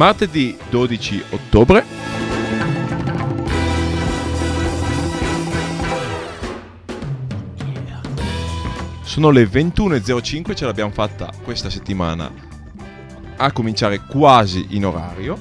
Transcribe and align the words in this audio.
Martedì 0.00 0.56
12 0.70 1.24
ottobre. 1.28 1.84
Sono 9.02 9.28
le 9.28 9.42
21.05, 9.44 10.54
ce 10.54 10.64
l'abbiamo 10.64 10.90
fatta 10.90 11.30
questa 11.42 11.68
settimana 11.68 12.32
a 13.36 13.52
cominciare 13.52 14.00
quasi 14.06 14.68
in 14.70 14.86
orario. 14.86 15.36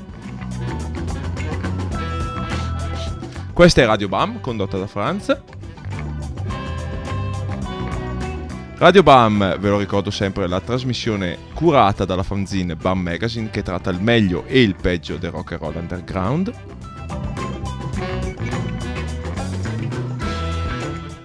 Questa 3.53 3.81
è 3.81 3.85
Radio 3.85 4.09
BAM, 4.09 4.41
condotta 4.41 4.77
da 4.77 4.87
Franz. 4.87 5.48
Radio 8.79 9.03
BAM, 9.03 9.59
ve 9.59 9.69
lo 9.69 9.77
ricordo 9.77 10.09
sempre, 10.09 10.45
è 10.45 10.47
la 10.47 10.61
trasmissione 10.61 11.37
curata 11.53 12.05
dalla 12.05 12.23
fanzine 12.23 12.77
BAM 12.77 13.01
Magazine 13.01 13.49
che 13.49 13.61
tratta 13.61 13.89
il 13.89 14.01
meglio 14.01 14.45
e 14.45 14.61
il 14.61 14.73
peggio 14.73 15.17
del 15.17 15.31
rock 15.31 15.51
and 15.51 15.61
roll 15.61 15.75
underground. 15.75 16.53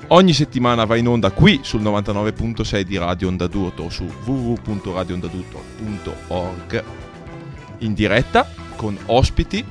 Ogni 0.08 0.32
settimana 0.32 0.84
va 0.84 0.96
in 0.96 1.06
onda 1.06 1.30
qui 1.30 1.60
sul 1.62 1.82
99.6 1.82 2.80
di 2.80 2.98
Radio 2.98 3.28
Onda 3.28 3.46
d'Urto 3.46 3.84
o 3.84 3.88
su 3.88 4.04
www.radioondadurto.org 4.24 6.84
in 7.78 7.94
diretta 7.94 8.48
con 8.74 8.98
ospiti 9.06 9.64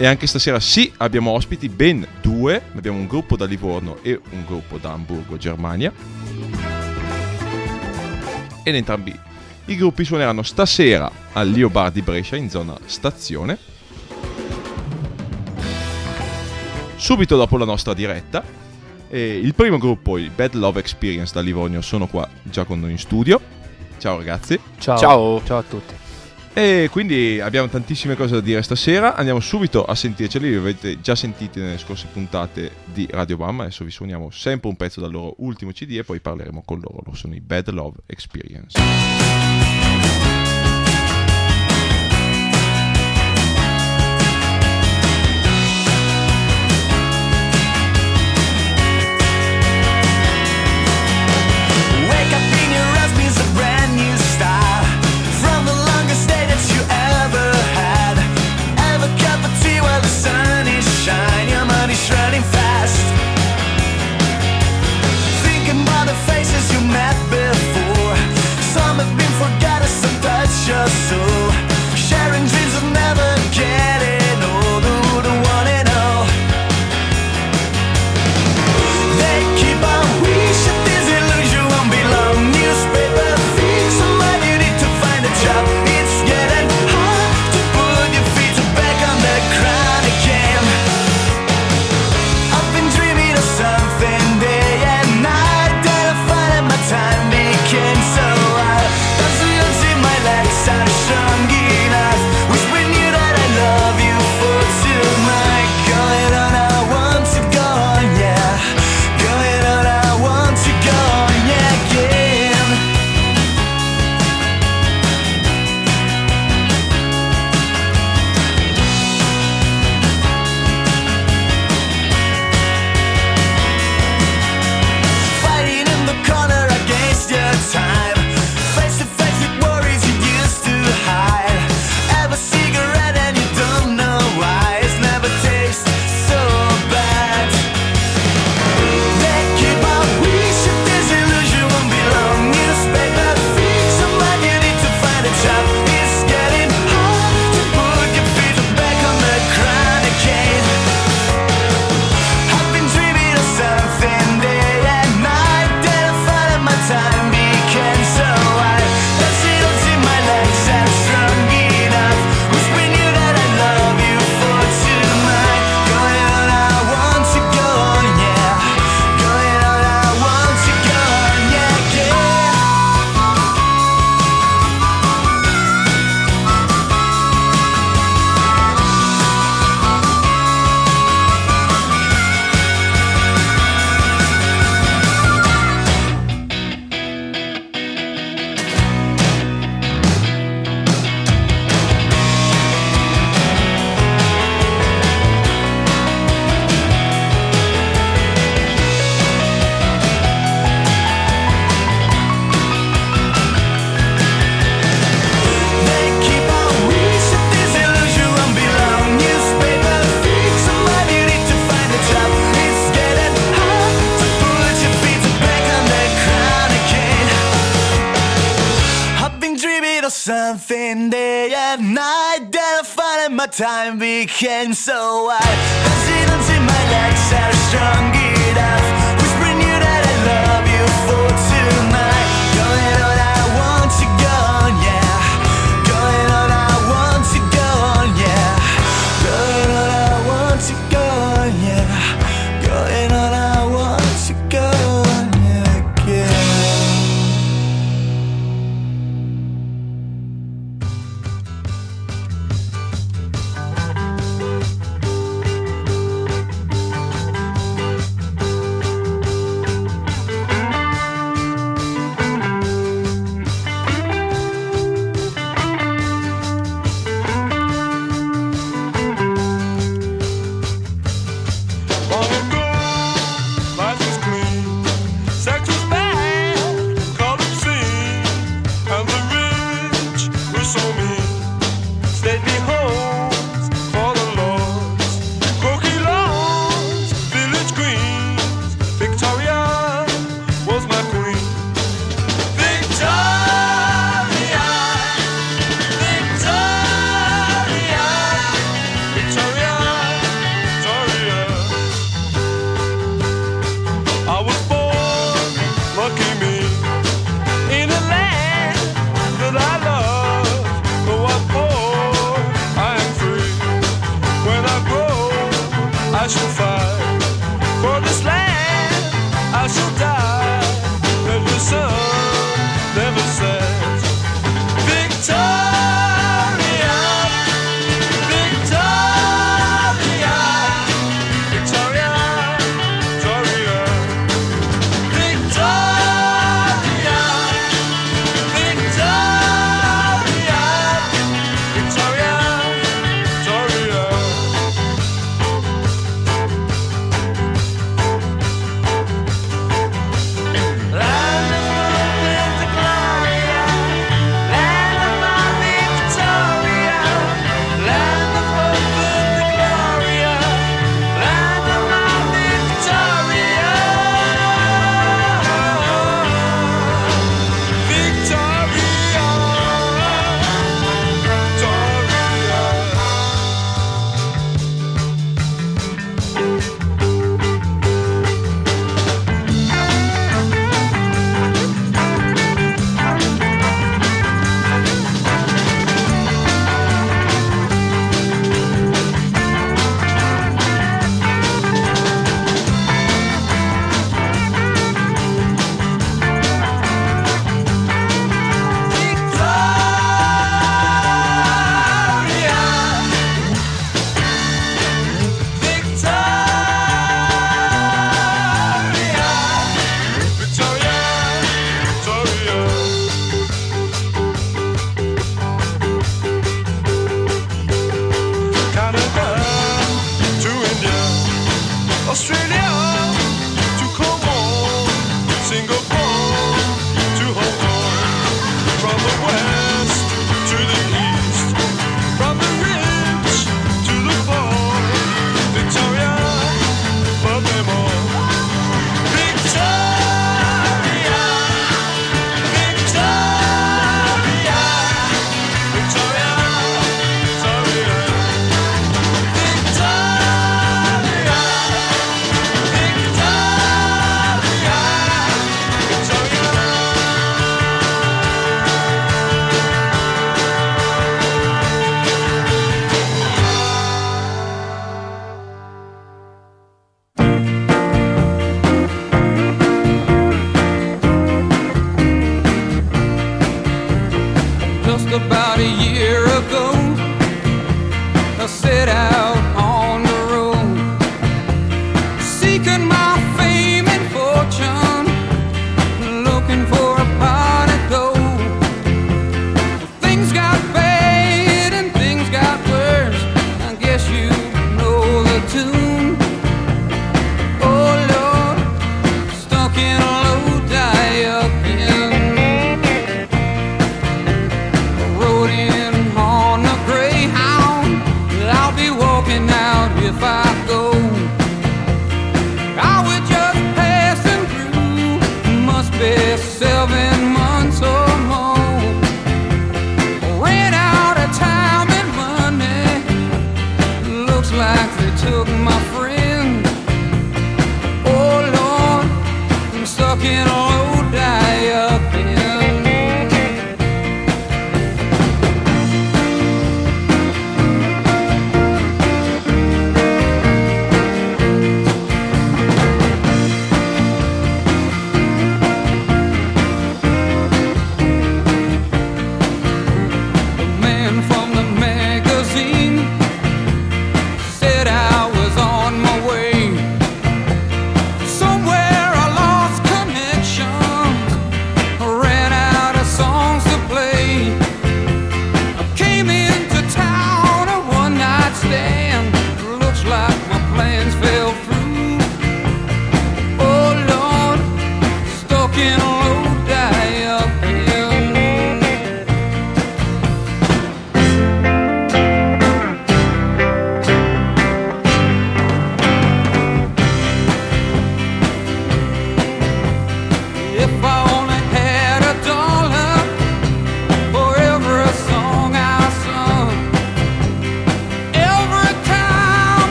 E 0.00 0.06
anche 0.06 0.28
stasera 0.28 0.60
sì, 0.60 0.92
abbiamo 0.98 1.32
ospiti, 1.32 1.68
ben 1.68 2.06
due. 2.22 2.62
Abbiamo 2.76 2.98
un 2.98 3.08
gruppo 3.08 3.36
da 3.36 3.46
Livorno 3.46 3.98
e 4.02 4.20
un 4.30 4.44
gruppo 4.46 4.78
da 4.78 4.92
Hamburgo, 4.92 5.36
Germania. 5.36 5.92
Ed 8.62 8.74
entrambi 8.76 9.12
i 9.64 9.76
gruppi 9.76 10.04
suoneranno 10.04 10.42
stasera 10.44 11.10
al 11.32 11.48
Lio 11.48 11.68
Bar 11.68 11.90
di 11.90 12.02
Brescia 12.02 12.36
in 12.36 12.48
zona 12.48 12.78
stazione. 12.86 13.58
Subito 16.94 17.36
dopo 17.36 17.56
la 17.56 17.64
nostra 17.64 17.92
diretta. 17.92 18.44
E 19.10 19.36
il 19.36 19.54
primo 19.54 19.78
gruppo, 19.78 20.16
i 20.16 20.30
Bad 20.32 20.54
Love 20.54 20.78
Experience 20.78 21.32
da 21.34 21.40
Livorno, 21.40 21.80
sono 21.80 22.06
qua 22.06 22.28
già 22.44 22.62
con 22.64 22.78
noi 22.78 22.92
in 22.92 22.98
studio. 22.98 23.40
Ciao 23.98 24.18
ragazzi. 24.18 24.60
Ciao. 24.78 24.96
Ciao. 24.96 25.42
Ciao 25.44 25.58
a 25.58 25.62
tutti. 25.62 25.94
E 26.58 26.88
quindi 26.90 27.38
abbiamo 27.38 27.68
tantissime 27.68 28.16
cose 28.16 28.34
da 28.34 28.40
dire 28.40 28.62
stasera. 28.62 29.14
Andiamo 29.14 29.38
subito 29.38 29.84
a 29.84 29.94
sentirceli. 29.94 30.50
Li 30.50 30.56
avete 30.56 31.00
già 31.00 31.14
sentiti 31.14 31.60
nelle 31.60 31.78
scorse 31.78 32.08
puntate 32.12 32.72
di 32.84 33.06
Radio 33.12 33.36
Bam. 33.36 33.60
Adesso 33.60 33.84
vi 33.84 33.92
suoniamo 33.92 34.30
sempre 34.30 34.68
un 34.68 34.74
pezzo 34.74 35.00
dal 35.00 35.12
loro 35.12 35.36
ultimo 35.38 35.70
CD 35.70 35.98
e 35.98 36.02
poi 36.02 36.18
parleremo 36.18 36.64
con 36.66 36.80
loro. 36.80 37.00
Loro 37.04 37.16
sono 37.16 37.36
i 37.36 37.40
Bad 37.40 37.70
Love 37.70 37.98
Experience. 38.06 38.76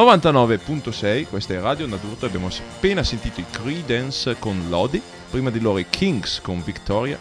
99.6, 0.00 1.26
questa 1.28 1.52
è 1.52 1.60
Radio 1.60 1.86
Nadurto, 1.86 2.24
abbiamo 2.24 2.48
appena 2.48 3.02
sentito 3.02 3.40
i 3.40 3.44
Creedence 3.50 4.38
con 4.38 4.68
Lodi, 4.70 5.00
prima 5.30 5.50
di 5.50 5.60
loro 5.60 5.76
i 5.76 5.86
Kings 5.90 6.40
con 6.40 6.64
Victoria 6.64 7.18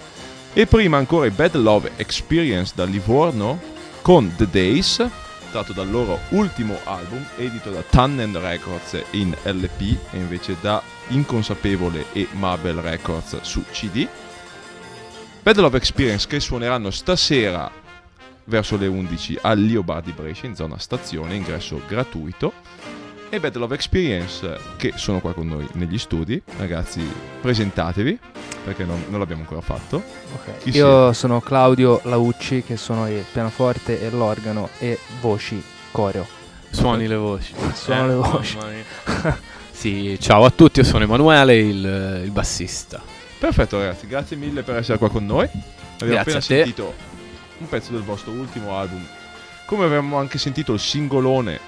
e 0.53 0.65
prima 0.65 0.95
ancora 0.95 1.25
i 1.25 1.29
Bad 1.29 1.57
Love 1.57 1.91
Experience 1.97 2.71
da 2.73 2.85
Livorno 2.85 3.59
con 4.01 4.33
The 4.37 4.47
Days, 4.49 5.05
tratto 5.51 5.73
dal 5.73 5.89
loro 5.89 6.19
ultimo 6.29 6.77
album, 6.85 7.21
edito 7.35 7.69
da 7.69 7.81
Tannen 7.81 8.39
Records 8.39 8.97
in 9.11 9.35
LP 9.43 9.97
e 10.11 10.17
invece 10.17 10.55
da 10.61 10.81
Inconsapevole 11.09 12.05
e 12.13 12.29
Mabel 12.31 12.77
Records 12.77 13.41
su 13.41 13.61
CD. 13.71 14.07
Bad 15.41 15.57
Love 15.57 15.75
Experience 15.75 16.25
che 16.27 16.39
suoneranno 16.39 16.91
stasera 16.91 17.69
verso 18.49 18.75
le 18.75 18.87
11 18.87 19.37
al 19.41 19.59
Lio 19.59 19.83
Bar 19.83 20.01
di 20.01 20.11
Brescia 20.11 20.47
in 20.47 20.55
zona 20.55 20.77
stazione, 20.77 21.35
ingresso 21.35 21.81
gratuito. 21.87 22.51
E 23.31 23.39
Bad 23.39 23.55
Love 23.57 23.75
Experience 23.75 24.57
che 24.75 24.93
sono 24.95 25.19
qua 25.19 25.33
con 25.33 25.47
noi 25.47 25.67
negli 25.73 25.99
studi. 25.99 26.41
Ragazzi, 26.57 27.07
presentatevi 27.39 28.19
perché 28.63 28.83
non, 28.85 29.05
non 29.09 29.19
l'abbiamo 29.19 29.43
ancora 29.43 29.61
fatto. 29.61 29.97
Ok. 30.33 30.57
Chi 30.63 30.69
Io 30.71 31.13
sono 31.13 31.39
Claudio 31.39 32.01
Laucci, 32.05 32.63
che 32.63 32.75
sono 32.75 33.07
il 33.07 33.23
pianoforte 33.31 34.01
e 34.01 34.09
l'organo 34.09 34.69
e 34.79 34.97
voci 35.21 35.63
coreo. 35.91 36.25
Suoni 36.71 37.07
le 37.07 37.15
voci. 37.15 37.53
Suono 37.73 38.07
le 38.07 38.13
voci. 38.15 38.57
sì, 39.71 40.17
ciao 40.19 40.43
a 40.43 40.49
tutti, 40.49 40.79
io 40.79 40.85
sono 40.85 41.03
Emanuele, 41.03 41.55
il, 41.55 42.21
il 42.25 42.31
bassista. 42.31 42.99
Perfetto 43.37 43.77
ragazzi, 43.77 44.07
grazie 44.07 44.35
mille 44.37 44.63
per 44.63 44.77
essere 44.77 44.97
qua 44.97 45.09
con 45.09 45.25
noi. 45.25 45.47
Abbiamo 46.01 46.13
Grazie 46.13 46.17
appena 46.19 46.37
a 46.37 46.41
te. 46.41 46.63
sentito 46.63 47.08
un 47.59 47.67
pezzo 47.69 47.91
del 47.91 48.01
vostro 48.01 48.31
ultimo 48.31 48.75
album. 48.77 49.05
Come 49.65 49.85
avevamo 49.85 50.17
anche 50.17 50.37
sentito 50.37 50.73
il 50.73 50.79
singolone 50.79 51.59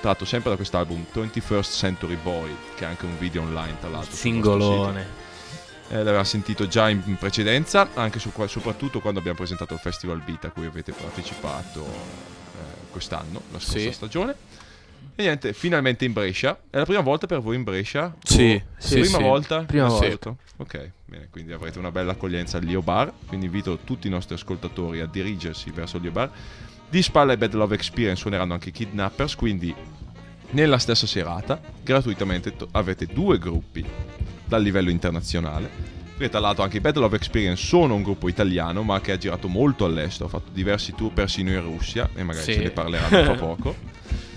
tratto 0.00 0.24
sempre 0.24 0.50
da 0.50 0.56
quest'album 0.56 1.04
21st 1.14 1.72
Century 1.76 2.16
Boy, 2.16 2.54
che 2.74 2.84
è 2.84 2.88
anche 2.88 3.04
un 3.04 3.16
video 3.18 3.42
online 3.42 3.76
tra 3.78 3.88
l'altro. 3.88 4.14
Singolone. 4.16 5.20
Eh, 5.88 5.96
l'aveva 6.02 6.24
sentito 6.24 6.66
già 6.66 6.88
in 6.88 7.02
in 7.04 7.16
precedenza, 7.16 7.88
anche 7.94 8.18
su- 8.18 8.32
soprattutto 8.46 9.00
quando 9.00 9.18
abbiamo 9.20 9.36
presentato 9.38 9.74
il 9.74 9.80
Festival 9.80 10.20
Beat 10.24 10.44
a 10.46 10.50
cui 10.50 10.64
avete 10.66 10.92
partecipato 10.92 11.84
eh, 11.84 12.90
quest'anno, 12.90 13.42
la 13.52 13.58
scorsa 13.60 13.78
Sì. 13.78 13.92
stagione. 13.92 14.34
E 15.14 15.22
niente, 15.22 15.52
finalmente 15.52 16.04
in 16.06 16.12
Brescia. 16.12 16.58
È 16.70 16.78
la 16.78 16.84
prima 16.84 17.00
volta 17.00 17.26
per 17.26 17.40
voi 17.40 17.56
in 17.56 17.64
Brescia? 17.64 18.14
Sì, 18.22 18.54
O- 18.54 18.70
sì, 18.78 19.00
prima 19.00 19.18
sì. 19.18 19.22
volta? 19.22 19.62
Prima 19.64 19.88
volta. 19.88 20.34
Ok, 20.56 20.90
bene, 21.04 21.28
quindi 21.30 21.52
avrete 21.52 21.78
una 21.78 21.90
bella 21.90 22.12
accoglienza 22.12 22.56
al 22.56 22.64
Lio 22.64 22.80
Bar. 22.82 23.12
Quindi 23.26 23.46
invito 23.46 23.78
tutti 23.84 24.06
i 24.06 24.10
nostri 24.10 24.34
ascoltatori 24.34 25.00
a 25.00 25.06
dirigersi 25.06 25.70
verso 25.70 25.96
il 25.96 26.02
Lio 26.04 26.12
Bar. 26.12 26.30
Di 26.88 27.02
spalle 27.02 27.32
ai 27.32 27.38
Bad 27.38 27.52
Love 27.54 27.74
Experience 27.74 28.20
suoneranno 28.20 28.54
anche 28.54 28.70
i 28.70 28.72
Kidnappers, 28.72 29.34
quindi 29.34 29.74
nella 30.50 30.78
stessa 30.78 31.06
serata, 31.06 31.60
gratuitamente, 31.82 32.56
to- 32.56 32.68
avete 32.72 33.06
due 33.06 33.38
gruppi 33.38 33.84
dal 34.46 34.62
livello 34.62 34.90
internazionale. 34.90 35.68
Perché 36.12 36.28
tra 36.30 36.40
l'altro 36.40 36.62
anche 36.62 36.76
i 36.78 36.80
Bad 36.80 36.96
Love 36.96 37.16
Experience 37.16 37.62
sono 37.64 37.94
un 37.94 38.02
gruppo 38.02 38.28
italiano, 38.28 38.82
ma 38.82 39.00
che 39.00 39.12
ha 39.12 39.18
girato 39.18 39.48
molto 39.48 39.84
all'estero, 39.84 40.26
ha 40.26 40.28
fatto 40.28 40.50
diversi 40.52 40.94
tour 40.94 41.12
persino 41.12 41.50
in 41.50 41.60
Russia, 41.62 42.08
e 42.14 42.22
magari 42.22 42.44
Sì. 42.44 42.52
ce 42.54 42.62
ne 42.62 42.70
parleranno 42.70 43.24
fra 43.24 43.34
poco. 43.34 43.76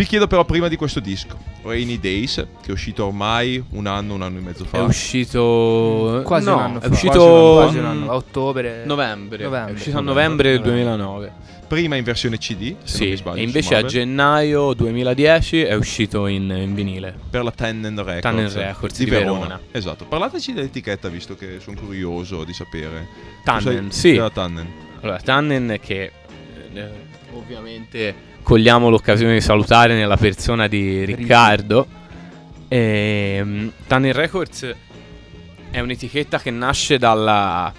Vi 0.00 0.06
chiedo 0.06 0.26
però 0.26 0.46
prima 0.46 0.68
di 0.68 0.76
questo 0.76 0.98
disco, 0.98 1.36
Rainy 1.60 2.00
Days, 2.00 2.36
che 2.62 2.68
è 2.68 2.70
uscito 2.70 3.04
ormai 3.04 3.62
un 3.72 3.86
anno, 3.86 4.14
un 4.14 4.22
anno 4.22 4.38
e 4.38 4.40
mezzo 4.40 4.64
fa. 4.64 4.78
È 4.78 4.80
uscito... 4.80 6.22
Quasi 6.24 6.46
no, 6.46 6.54
un 6.54 6.60
anno 6.62 6.78
è 6.80 6.86
fa. 6.86 6.88
uscito... 6.88 7.52
Quasi 7.60 7.76
un 7.76 7.84
mm, 7.84 7.86
anno, 7.86 8.10
a 8.10 8.14
ottobre. 8.14 8.84
Novembre. 8.86 9.44
Novembre. 9.44 9.72
È 9.72 9.76
uscito 9.76 9.98
a 9.98 10.00
Novembre. 10.00 10.52
novembre 10.54 10.72
del 10.72 10.84
2009. 10.86 11.32
Prima 11.68 11.96
in 11.96 12.04
versione 12.04 12.38
CD, 12.38 12.76
se 12.82 12.98
non 12.98 13.08
mi 13.08 13.14
Sì, 13.14 13.16
sbaglio, 13.16 13.40
e 13.40 13.42
invece 13.42 13.74
a 13.74 13.82
gennaio 13.82 14.72
2010 14.72 15.60
è 15.64 15.74
uscito 15.74 16.26
in, 16.28 16.48
in 16.48 16.74
vinile. 16.74 17.14
per 17.28 17.44
la 17.44 17.50
Tannen 17.50 17.96
Records, 17.96 18.20
Tannen 18.22 18.50
Records 18.50 18.96
di, 18.96 19.04
di 19.04 19.10
Verona. 19.10 19.38
Verona. 19.40 19.60
Esatto, 19.70 20.06
parlateci 20.06 20.54
dell'etichetta 20.54 21.08
visto 21.08 21.36
che 21.36 21.58
sono 21.60 21.78
curioso 21.78 22.44
di 22.44 22.54
sapere. 22.54 23.06
Tannen, 23.44 23.90
sai 23.90 24.00
sì. 24.00 24.12
della 24.12 24.30
Tannen. 24.30 24.66
Allora, 25.02 25.18
Tannen 25.18 25.76
che 25.78 26.10
eh, 26.72 26.88
ovviamente 27.34 28.28
cogliamo 28.42 28.88
l'occasione 28.88 29.34
di 29.34 29.40
salutare 29.40 29.94
nella 29.94 30.16
persona 30.16 30.66
di 30.66 31.04
Riccardo. 31.04 31.86
Ehm, 32.68 33.72
Tannen 33.86 34.12
Records 34.12 34.74
è 35.70 35.80
un'etichetta 35.80 36.38
che 36.40 36.50
nasce 36.50 36.98
dalla, 36.98 37.72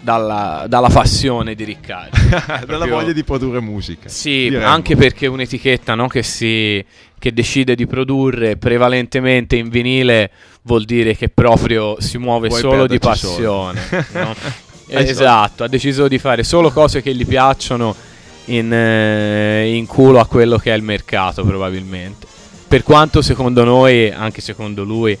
dalla, 0.00 0.64
dalla 0.68 0.88
passione 0.88 1.54
di 1.54 1.64
Riccardo. 1.64 2.16
Dalla 2.30 2.64
Proprio- 2.64 2.94
voglia 2.94 3.12
di 3.12 3.24
produrre 3.24 3.60
musica. 3.60 4.08
Sì, 4.08 4.48
Diremmo. 4.48 4.66
anche 4.66 4.96
perché 4.96 5.26
un'etichetta 5.26 5.94
no, 5.94 6.06
che, 6.08 6.22
si, 6.22 6.84
che 7.18 7.32
decide 7.32 7.74
di 7.74 7.86
produrre 7.86 8.56
prevalentemente 8.56 9.56
in 9.56 9.68
vinile 9.68 10.30
vuol 10.62 10.84
dire 10.84 11.16
che 11.16 11.28
proprio 11.28 11.96
si 12.00 12.18
muove 12.18 12.48
Vuoi 12.48 12.60
solo 12.60 12.86
di 12.86 12.98
passione. 12.98 13.80
soldi. 13.80 14.06
no? 14.12 14.34
Esatto, 14.92 15.62
ha 15.62 15.68
deciso 15.68 16.08
di 16.08 16.18
fare 16.18 16.42
solo 16.42 16.72
cose 16.72 17.00
che 17.00 17.14
gli 17.14 17.24
piacciono 17.24 17.94
in, 18.50 18.72
eh, 18.72 19.74
in 19.74 19.86
culo 19.86 20.20
a 20.20 20.26
quello 20.26 20.58
che 20.58 20.72
è 20.72 20.76
il 20.76 20.82
mercato 20.82 21.44
probabilmente. 21.44 22.26
Per 22.66 22.82
quanto 22.82 23.22
secondo 23.22 23.64
noi, 23.64 24.10
anche 24.10 24.40
secondo 24.40 24.84
lui, 24.84 25.16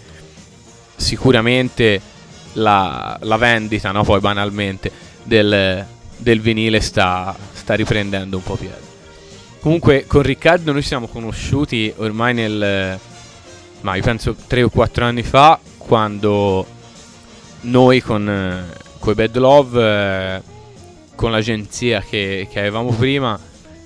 sicuramente 0.96 2.00
la, 2.54 3.18
la 3.22 3.36
vendita, 3.36 3.90
no, 3.90 4.04
poi 4.04 4.20
banalmente, 4.20 4.90
del, 5.24 5.84
del 6.16 6.40
vinile 6.40 6.80
sta, 6.80 7.36
sta 7.52 7.74
riprendendo 7.74 8.36
un 8.36 8.42
po' 8.42 8.56
piede. 8.56 8.88
Comunque 9.60 10.04
con 10.06 10.22
Riccardo 10.22 10.72
noi 10.72 10.82
siamo 10.82 11.06
conosciuti 11.06 11.92
ormai 11.96 12.34
nel... 12.34 12.98
Ma 13.82 13.94
io 13.94 14.02
penso 14.02 14.36
3 14.46 14.62
o 14.64 14.68
4 14.68 15.04
anni 15.06 15.22
fa 15.22 15.58
quando 15.78 16.66
noi 17.62 18.00
con, 18.00 18.28
eh, 18.28 18.76
coi 18.98 19.14
Bad 19.14 19.36
Love, 19.36 19.82
eh, 19.82 20.42
con 21.20 21.32
l'agenzia 21.32 22.00
che, 22.00 22.48
che 22.50 22.60
avevamo 22.60 22.94
prima, 22.94 23.38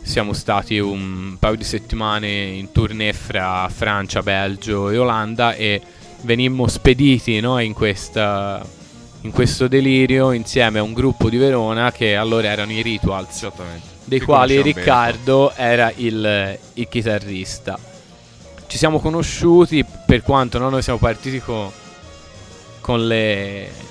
siamo 0.03 0.33
stati 0.33 0.79
un 0.79 1.35
paio 1.41 1.57
di 1.57 1.65
settimane 1.65 2.29
in 2.29 2.71
tournée 2.71 3.13
fra 3.13 3.69
Francia, 3.75 4.23
Belgio 4.23 4.89
e 4.89 4.99
Olanda 4.99 5.53
e 5.53 5.83
venimmo 6.21 6.69
spediti 6.69 7.41
no, 7.41 7.59
in, 7.59 7.73
questa, 7.73 8.65
in 9.23 9.33
questo 9.33 9.67
delirio 9.67 10.31
insieme 10.31 10.79
a 10.79 10.85
un 10.85 10.93
gruppo 10.93 11.29
di 11.29 11.37
Verona 11.37 11.91
che 11.91 12.15
allora 12.15 12.47
erano 12.47 12.71
i 12.71 12.83
Rituals 12.83 13.51
dei 14.05 14.21
Che 14.21 14.25
quali. 14.25 14.63
Riccardo 14.63 15.53
era 15.57 15.93
il, 15.97 16.57
il 16.75 16.89
chitarrista. 16.89 17.77
Ci 18.69 18.79
siamo 18.79 19.01
conosciuti 19.01 19.85
per 20.07 20.23
quanto 20.23 20.59
no, 20.59 20.69
noi 20.69 20.83
siamo 20.83 21.01
partiti 21.01 21.41
co- 21.41 21.73
con 22.81 23.05
le 23.09 23.84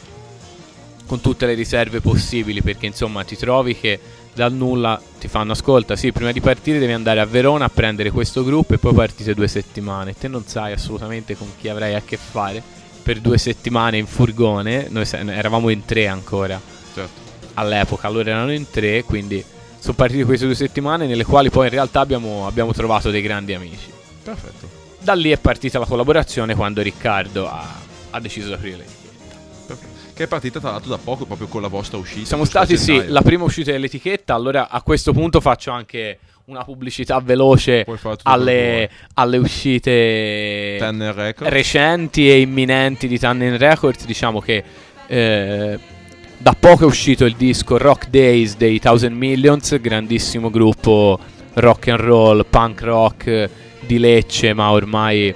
con 1.06 1.22
tutte 1.22 1.46
le 1.46 1.54
riserve 1.54 2.02
possibili 2.02 2.62
perché 2.62 2.86
insomma 2.86 3.24
ti 3.24 3.36
trovi 3.38 3.78
che 3.78 4.00
dal 4.34 4.54
nulla 4.54 5.00
ti 5.20 5.28
fanno 5.28 5.52
ascolta 5.52 5.96
sì 5.96 6.12
prima 6.12 6.32
di 6.32 6.42
partire 6.42 6.80
devi 6.80 6.94
andare 6.94 7.20
a 7.20 7.26
Verona 7.26 7.66
a 7.66 7.70
prendere 7.70 8.10
questo 8.10 8.44
gruppo 8.44 8.74
e 8.74 8.78
poi 8.78 8.94
partite 8.94 9.34
due 9.34 9.48
settimane 9.48 10.16
te 10.18 10.28
non 10.28 10.46
sai 10.46 10.72
assolutamente 10.74 11.38
con 11.38 11.50
chi 11.60 11.68
avrai 11.70 11.94
a 11.94 12.02
che 12.04 12.18
fare 12.18 12.64
per 13.04 13.20
due 13.20 13.38
settimane 13.38 13.98
in 13.98 14.08
furgone 14.08 14.88
noi 14.90 15.06
eravamo 15.12 15.70
in 15.70 15.86
tre 15.86 16.08
ancora 16.08 16.60
Certo. 16.94 17.22
all'epoca, 17.56 18.08
allora 18.08 18.30
erano 18.30 18.54
in 18.54 18.70
tre, 18.70 19.04
quindi 19.04 19.44
sono 19.80 19.96
partite 19.96 20.24
queste 20.24 20.46
due 20.46 20.56
settimane 20.56 21.08
nelle 21.08 21.26
quali 21.26 21.50
poi 21.50 21.66
in 21.66 21.72
realtà 21.72 22.00
abbiamo, 22.00 22.48
abbiamo 22.48 22.72
trovato 22.72 23.12
dei 23.12 23.22
grandi 23.22 23.54
amici. 23.54 23.92
Perfetto. 24.24 24.70
Da 25.00 25.14
lì 25.14 25.32
è 25.32 25.38
partita 25.38 25.80
la 25.80 25.86
collaborazione 25.86 26.56
quando 26.56 26.82
Riccardo 26.82 27.50
ha, 27.50 27.68
ha 28.12 28.20
deciso 28.22 28.48
di 28.48 28.54
aprire. 28.54 28.86
Che 30.16 30.24
è 30.24 30.28
partita 30.28 30.60
tra 30.60 30.72
l'altro 30.72 30.92
da 30.92 30.98
poco 30.98 31.26
proprio 31.26 31.48
con 31.48 31.62
la 31.62 31.68
vostra 31.68 31.98
uscita. 31.98 32.26
Siamo 32.26 32.46
stati, 32.46 32.78
sì, 32.78 33.08
la 33.08 33.22
prima 33.22 33.44
uscita 33.44 33.72
dell'etichetta, 33.72 34.36
allora 34.36 34.70
a 34.70 34.82
questo 34.84 35.12
punto 35.12 35.42
faccio 35.42 35.72
anche 35.72 36.20
una 36.46 36.64
pubblicità 36.64 37.20
veloce 37.20 37.86
alle, 38.24 38.90
alle 39.14 39.38
uscite 39.38 40.78
recenti 41.38 42.30
e 42.30 42.42
imminenti 42.42 43.08
di 43.08 43.18
Tannen 43.18 43.58
Records, 43.58 44.06
diciamo 44.06 44.42
che 44.42 44.64
eh, 45.08 45.80
da 46.38 46.56
poco 46.60 46.84
è 46.84 46.86
uscito 46.86 47.24
il 47.26 47.36
disco 47.36 47.78
Rock 47.78 48.10
Days 48.10 48.58
dei 48.58 48.78
Thousand 48.80 49.16
Millions, 49.16 49.80
grandissimo 49.80 50.50
gruppo 50.50 51.18
rock 51.54 51.88
and 51.88 52.00
roll, 52.00 52.46
punk 52.50 52.82
rock 52.82 53.50
di 53.80 53.98
Lecce, 53.98 54.54
ma 54.54 54.72
ormai 54.72 55.34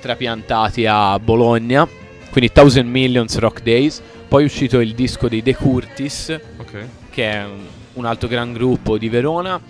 trapiantati 0.00 0.86
a 0.86 1.18
Bologna. 1.18 1.99
Quindi 2.30 2.52
Thousand 2.52 2.88
Millions 2.88 3.36
Rock 3.38 3.62
Days. 3.62 4.00
Poi 4.28 4.42
è 4.42 4.46
uscito 4.46 4.80
il 4.80 4.94
disco 4.94 5.28
dei 5.28 5.42
The 5.42 5.54
Curtis, 5.56 6.38
Ok. 6.58 6.86
che 7.10 7.30
è 7.30 7.44
un, 7.44 7.58
un 7.94 8.04
altro 8.04 8.28
gran 8.28 8.52
gruppo 8.52 8.96
di 8.98 9.08
Verona 9.08 9.60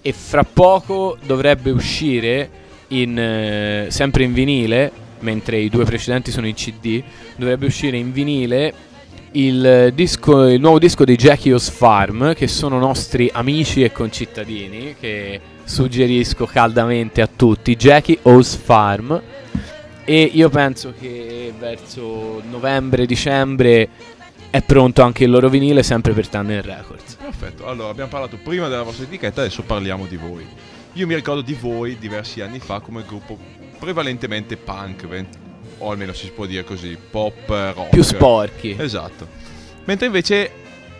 e 0.00 0.12
fra 0.12 0.44
poco 0.44 1.18
dovrebbe 1.24 1.70
uscire 1.70 2.48
in, 2.88 3.18
eh, 3.18 3.86
sempre 3.90 4.24
in 4.24 4.32
vinile 4.32 4.92
mentre 5.20 5.58
i 5.58 5.68
due 5.68 5.84
precedenti 5.84 6.30
sono 6.30 6.46
in 6.46 6.54
CD 6.54 7.02
dovrebbe 7.36 7.66
uscire 7.66 7.96
in 7.96 8.12
vinile 8.12 8.72
il, 9.32 9.90
disco, 9.94 10.46
il 10.46 10.60
nuovo 10.60 10.78
disco 10.78 11.04
dei 11.04 11.16
Jackios 11.16 11.68
Farm 11.70 12.34
che 12.34 12.46
sono 12.46 12.78
nostri 12.78 13.28
amici 13.32 13.82
e 13.82 13.90
concittadini 13.92 14.94
che 14.98 15.40
suggerisco 15.64 16.46
caldamente 16.46 17.20
a 17.20 17.28
tutti 17.34 17.74
Jackie 17.74 18.18
O's 18.22 18.54
Farm 18.54 19.20
e 20.06 20.30
io 20.32 20.48
penso 20.48 20.94
che 20.98 21.52
verso 21.58 22.40
novembre-dicembre 22.48 23.88
è 24.50 24.62
pronto 24.62 25.02
anche 25.02 25.24
il 25.24 25.30
loro 25.30 25.48
vinile 25.48 25.82
sempre 25.82 26.12
per 26.12 26.28
Tanner 26.28 26.64
Records 26.64 27.16
Perfetto. 27.16 27.66
Allora, 27.66 27.90
abbiamo 27.90 28.08
parlato 28.08 28.38
prima 28.42 28.68
della 28.68 28.84
vostra 28.84 29.04
etichetta, 29.04 29.40
adesso 29.40 29.62
parliamo 29.64 30.06
di 30.06 30.16
voi. 30.16 30.46
Io 30.92 31.06
mi 31.06 31.14
ricordo 31.16 31.42
di 31.42 31.54
voi 31.54 31.98
diversi 31.98 32.40
anni 32.40 32.60
fa 32.60 32.78
come 32.78 33.04
gruppo 33.04 33.36
prevalentemente 33.78 34.56
punk, 34.56 35.06
o 35.78 35.90
almeno 35.90 36.12
si 36.12 36.30
può 36.30 36.46
dire 36.46 36.62
così, 36.62 36.96
pop, 37.10 37.48
rock. 37.48 37.90
più 37.90 38.02
sporchi. 38.02 38.76
Esatto. 38.78 39.26
Mentre 39.84 40.06
invece 40.06 40.50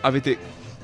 avete 0.01 0.37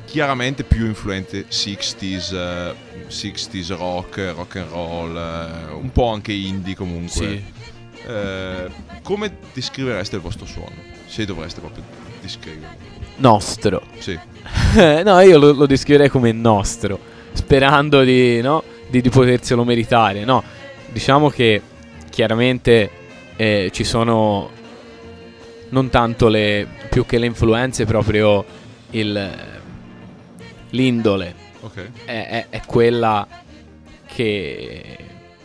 chiaramente 0.05 0.63
più 0.63 0.85
influenze 0.85 1.45
60s, 1.49 2.33
eh, 2.33 2.75
60s 3.09 3.75
rock, 3.75 4.33
rock 4.35 4.55
and 4.55 4.69
roll, 4.69 5.15
eh, 5.15 5.73
un 5.73 5.91
po' 5.91 6.07
anche 6.09 6.31
indie 6.31 6.75
comunque. 6.75 7.11
Sì. 7.11 7.43
Eh, 8.05 8.69
come 9.01 9.37
descrivereste 9.53 10.15
il 10.15 10.21
vostro 10.21 10.45
suono? 10.45 10.75
Se 11.05 11.25
dovreste 11.25 11.59
proprio 11.59 11.83
descriverlo. 12.21 12.91
Nostro. 13.17 13.81
Sì. 13.99 14.17
no, 15.03 15.19
io 15.21 15.37
lo, 15.37 15.53
lo 15.53 15.65
descriverei 15.65 16.09
come 16.09 16.31
nostro, 16.31 16.99
sperando 17.33 18.01
di, 18.03 18.41
no, 18.41 18.63
di, 18.89 19.01
di 19.01 19.09
poterselo 19.09 19.63
meritare. 19.63 20.23
No, 20.25 20.43
diciamo 20.91 21.29
che 21.29 21.61
chiaramente 22.09 22.89
eh, 23.35 23.69
ci 23.71 23.83
sono 23.83 24.49
non 25.69 25.89
tanto 25.89 26.27
le 26.27 26.67
più 26.89 27.05
che 27.05 27.17
le 27.17 27.25
influenze, 27.25 27.85
proprio 27.85 28.45
il, 28.91 29.31
l'indole 30.69 31.35
Ok. 31.61 31.89
è, 32.05 32.27
è- 32.27 32.45
è 32.49 32.61
quella 32.65 33.27
che 34.05 34.97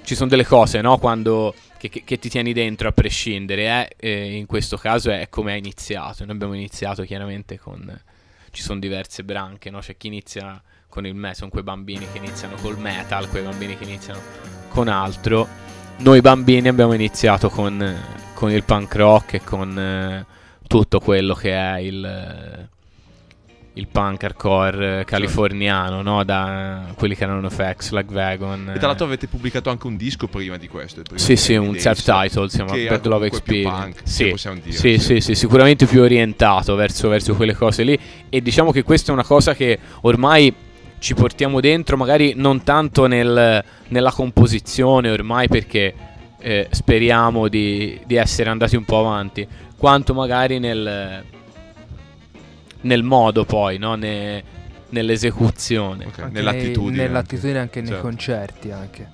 ci 0.03 0.15
sono 0.15 0.29
delle 0.29 0.45
cose, 0.45 0.81
no? 0.83 0.99
Quando 0.99 1.55
che, 1.79 1.89
che- 1.89 2.03
che 2.05 2.19
ti 2.19 2.29
tieni 2.29 2.53
dentro 2.53 2.89
a 2.89 2.93
prescindere. 2.93 3.97
eh, 3.97 4.09
eh, 4.11 4.37
in 4.37 4.47
questo 4.47 4.77
caso 4.77 5.11
è 5.11 5.29
come 5.31 5.53
hai 5.53 5.59
iniziato. 5.59 6.25
Noi 6.25 6.35
abbiamo 6.35 6.55
iniziato 6.55 7.03
chiaramente 7.05 7.59
con. 7.59 7.99
Ci 8.51 8.63
sono 8.63 8.79
diverse 8.81 9.25
branche, 9.25 9.71
no? 9.71 9.79
C'è 9.81 9.97
chi 9.97 10.07
inizia 10.09 10.61
con 10.89 11.07
il 11.07 11.15
metal, 11.15 11.49
quei 11.51 11.63
bambini 11.63 12.07
che 12.11 12.19
iniziano 12.19 12.57
col 12.57 12.79
metal, 12.79 13.29
quei 13.29 13.43
bambini 13.43 13.77
che 13.77 13.85
iniziano 13.85 14.21
con 14.69 14.89
altro. 14.89 15.47
Noi 15.99 16.21
bambini 16.21 16.69
abbiamo 16.69 16.93
iniziato 16.95 17.51
con, 17.51 17.97
con 18.35 18.51
il 18.51 18.63
punk 18.65 18.95
rock 18.95 19.35
e 19.35 19.45
con 19.45 19.79
eh, 19.79 20.25
tutto 20.67 21.01
quello 21.01 21.35
che 21.35 21.53
è 21.53 21.79
il, 21.79 22.69
il 23.79 23.87
punk 23.87 24.25
hardcore 24.25 25.01
eh, 25.01 25.05
californiano, 25.05 26.03
no? 26.03 26.25
Da 26.25 26.93
quelli 26.97 27.15
che 27.15 27.25
erano 27.25 27.49
FX, 27.49 27.91
Like 27.93 28.13
Wagon. 28.13 28.73
E 28.75 28.79
tra 28.79 28.89
l'altro 28.89 29.07
avete 29.07 29.29
pubblicato 29.29 29.71
anche 29.71 29.87
un 29.87 29.97
disco 29.97 30.27
prima 30.27 30.57
di 30.57 30.69
questo. 30.69 31.03
prima 31.03 31.19
Sì, 31.19 31.37
sì, 31.37 31.55
un 31.55 31.79
self-title, 31.79 32.49
si 32.49 32.57
chiama 32.57 32.73
Bad 32.73 33.07
Love 33.07 33.27
Experience. 33.27 33.81
punk, 33.81 34.01
sì, 34.03 34.29
possiamo 34.29 34.61
dire, 34.63 34.77
sì, 34.77 34.99
sì. 34.99 34.99
sì, 34.99 35.21
sì, 35.21 35.35
sicuramente 35.35 35.87
più 35.87 36.03
orientato 36.03 36.75
verso, 36.75 37.09
verso 37.09 37.35
quelle 37.35 37.55
cose 37.55 37.85
lì. 37.85 37.99
E 38.29 38.43
diciamo 38.43 38.73
che 38.73 38.83
questa 38.83 39.13
è 39.13 39.15
una 39.15 39.25
cosa 39.25 39.55
che 39.55 39.79
ormai 40.03 40.53
ci 40.99 41.15
portiamo 41.15 41.61
dentro, 41.61 41.97
magari 41.97 42.33
non 42.35 42.65
tanto 42.65 43.07
nel- 43.07 43.65
nella 43.89 44.11
composizione 44.11 45.11
ormai 45.11 45.47
perché 45.47 45.95
eh, 46.41 46.67
speriamo 46.71 47.47
di, 47.47 48.01
di 48.05 48.17
essere 48.17 48.51
andati 48.51 48.75
un 48.75 48.85
po' 48.85 48.99
avanti, 48.99 49.47
quanto 49.77 50.13
magari 50.15 50.59
nel, 50.59 51.25
nel 52.83 53.03
modo 53.03 53.45
poi, 53.45 53.79
no? 53.79 53.95
Ne- 53.95 54.57
nell'esecuzione. 54.91 56.07
Ok, 56.07 56.19
Anche 56.21 56.33
Nell'attitudine. 56.33 56.73
nei- 56.79 56.89
anche. 56.91 57.07
nell'attitudine 57.07 57.59
anche 57.59 57.81
nei 57.81 57.89
Certo. 57.91 58.03
concerti 58.03 58.71
anche. 58.71 59.09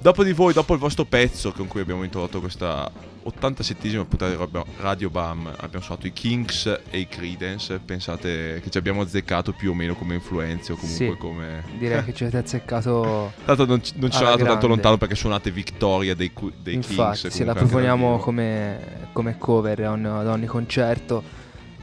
Dopo 0.00 0.22
di 0.22 0.32
voi, 0.32 0.52
dopo 0.52 0.74
il 0.74 0.78
vostro 0.78 1.04
pezzo 1.04 1.50
con 1.52 1.66
cui 1.66 1.80
abbiamo 1.80 2.04
introdotto 2.04 2.38
questa 2.40 2.88
87esima 3.24 4.04
puntata 4.06 4.30
di 4.34 4.62
Radio- 4.80 5.10
Bam, 5.10 5.52
abbiamo 5.58 5.84
suonato 5.84 6.06
i 6.06 6.12
Kings 6.12 6.66
e 6.90 6.98
i 7.00 7.08
Credence. 7.08 7.78
Pensate 7.84 8.60
che 8.62 8.70
ci 8.70 8.78
abbiamo 8.78 9.00
azzeccato 9.02 9.52
più 9.52 9.72
o 9.72 9.74
meno 9.74 9.94
come 9.96 10.14
influenze 10.14 10.72
o 10.72 10.76
comunque 10.76 11.10
Sì. 11.10 11.16
come... 11.18 11.64
Direi 11.78 12.02
che 12.06 12.14
ci 12.14 12.22
avete 12.22 12.38
azzeccato. 12.38 13.32
Tanto 13.44 13.66
non, 13.66 13.82
ci- 13.82 13.94
non 13.96 14.10
ci 14.10 14.16
sono 14.18 14.30
andato 14.30 14.48
tanto 14.48 14.66
lontano 14.68 14.96
perché 14.98 15.14
suonate 15.16 15.50
Victoria 15.50 16.14
dei, 16.14 16.30
dei 16.62 16.74
Infatti, 16.74 17.20
Kings. 17.22 17.22
la 17.24 17.28
comunque 17.28 17.42
anche 17.42 17.44
dal 17.44 17.56
proponiamo 17.56 18.18
come, 18.18 18.78
come 19.12 19.36
cover 19.36 19.80
ad 19.80 20.26
ogni 20.28 20.46
concerto. 20.46 21.22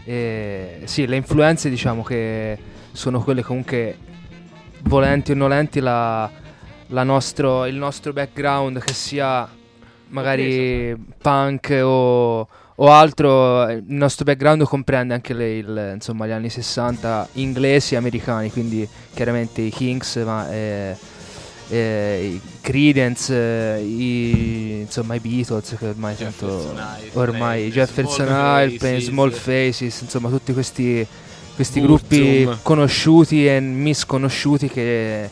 E, 0.06 0.82
sì, 0.86 1.06
le 1.08 1.16
influenze 1.16 1.70
diciamo 1.70 2.04
che 2.04 2.58
sono 2.92 3.22
quelle 3.22 3.42
comunque 3.44 3.98
volenti 4.84 5.32
o 5.32 5.36
nolenti 5.36 5.80
la, 5.80 6.30
la 6.88 7.04
nostro, 7.04 7.66
il 7.66 7.76
nostro 7.76 8.14
background 8.14 8.80
che 8.80 8.94
sia 8.94 9.48
magari 10.10 10.96
punk 11.20 11.80
o, 11.84 12.48
o 12.76 12.92
altro, 12.92 13.68
il 13.70 13.84
nostro 13.88 14.24
background 14.26 14.64
comprende 14.64 15.14
anche 15.16 15.34
le- 15.34 15.58
il- 15.58 15.92
insomma, 15.96 16.28
gli 16.28 16.32
anni 16.32 16.50
60 16.50 17.28
inglesi 17.34 17.96
e 17.96 17.98
americani, 17.98 18.52
quindi 18.52 18.88
chiaramente 19.14 19.62
i 19.62 19.72
Kings, 19.72 20.18
ma, 20.18 20.50
eh, 20.52 20.96
eh, 21.70 22.32
i 22.36 22.42
Creedence, 22.62 23.34
eh, 23.78 23.82
i, 23.82 24.80
insomma 24.82 25.16
i 25.16 25.20
Beatles 25.20 25.76
che 25.78 25.88
ormai 25.88 26.16
sento 26.16 26.46
Jefferson 26.48 26.78
Airplane, 26.78 27.12
ormai 27.30 27.72
Jefferson 27.72 28.26
Small 28.26 28.38
Airplane, 28.56 28.94
Faces. 28.96 29.08
Small 29.10 29.32
Faces, 29.32 30.02
insomma 30.02 30.30
tutti 30.30 30.54
questi, 30.54 31.08
questi 31.56 31.82
gruppi 31.82 32.48
conosciuti 32.62 33.48
e 33.48 33.60
misconosciuti 33.60 34.68
che 34.70 35.30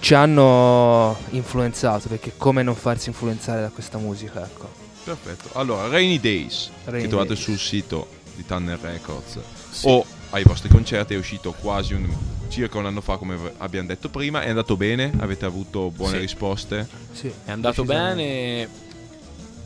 ci 0.00 0.14
hanno 0.14 1.16
influenzato, 1.30 2.08
perché 2.08 2.32
come 2.36 2.62
non 2.62 2.74
farsi 2.74 3.08
influenzare 3.10 3.60
da 3.60 3.68
questa 3.68 3.98
musica, 3.98 4.42
ecco. 4.44 4.68
Perfetto. 5.04 5.50
Allora, 5.58 5.88
Rainy 5.88 6.18
Days, 6.20 6.70
Rainy 6.84 7.02
che 7.02 7.08
trovate 7.08 7.34
Days. 7.34 7.40
sul 7.42 7.58
sito 7.58 8.06
di 8.34 8.44
Tanner 8.46 8.78
Records, 8.80 9.38
Sì. 9.70 9.86
o 9.88 10.04
ai 10.30 10.42
vostri 10.44 10.68
concerti, 10.68 11.14
è 11.14 11.18
uscito 11.18 11.52
quasi 11.52 11.92
un, 11.94 12.08
circa 12.50 12.78
un 12.78 12.86
anno 12.86 13.00
fa, 13.00 13.16
come 13.16 13.38
abbiamo 13.58 13.86
detto 13.88 14.08
prima. 14.10 14.42
È 14.42 14.48
andato 14.48 14.76
bene? 14.76 15.12
Avete 15.20 15.44
avuto 15.46 15.90
buone 15.90 16.14
Sì. 16.16 16.20
risposte? 16.20 16.86
Sì, 17.12 17.32
È 17.44 17.50
andato 17.50 17.84
bene, 17.84 18.68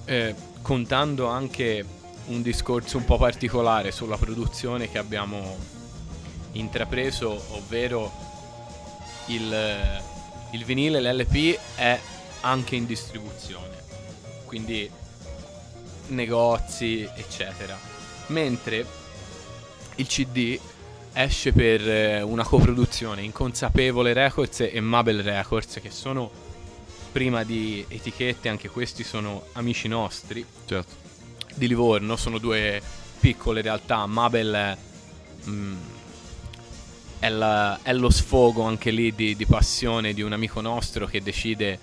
eh, 0.04 0.34
contando 0.62 1.26
anche 1.26 1.84
un 2.26 2.42
discorso 2.42 2.96
un 2.98 3.04
po' 3.04 3.18
particolare 3.18 3.90
sulla 3.90 4.16
produzione 4.16 4.90
che 4.90 4.98
abbiamo 4.98 5.56
intrapreso, 6.52 7.42
ovvero 7.50 8.12
il, 9.26 10.02
il 10.52 10.64
vinile, 10.64 11.00
l'LP 11.00 11.58
è 11.74 11.98
anche 12.42 12.76
in 12.76 12.86
distribuzione, 12.86 13.82
quindi 14.44 14.88
negozi, 16.08 17.08
eccetera. 17.14 17.78
Mentre 18.26 18.86
il 19.96 20.06
CD 20.06 20.58
esce 21.14 21.52
per 21.52 21.88
eh, 21.88 22.22
una 22.22 22.44
coproduzione 22.44 23.22
Inconsapevole 23.22 24.12
Records 24.12 24.60
e 24.60 24.80
Mabel 24.80 25.22
Records, 25.22 25.78
che 25.80 25.90
sono 25.90 26.30
prima 27.12 27.44
di 27.44 27.84
etichette, 27.88 28.48
anche 28.48 28.68
questi 28.68 29.04
sono 29.04 29.44
amici 29.52 29.86
nostri 29.86 30.44
Certo. 30.66 30.92
di 31.54 31.68
Livorno, 31.68 32.16
sono 32.16 32.38
due 32.38 32.82
piccole 33.20 33.62
realtà. 33.62 34.04
Mabel 34.06 34.52
è, 34.52 34.76
mm, 35.48 35.76
è, 37.20 37.28
la- 37.28 37.78
è 37.82 37.92
lo 37.92 38.10
sfogo 38.10 38.62
anche 38.64 38.90
lì 38.90 39.14
di, 39.14 39.36
di 39.36 39.46
passione 39.46 40.12
di 40.12 40.22
un 40.22 40.32
amico 40.32 40.60
nostro 40.60 41.06
che 41.06 41.22
decide 41.22 41.78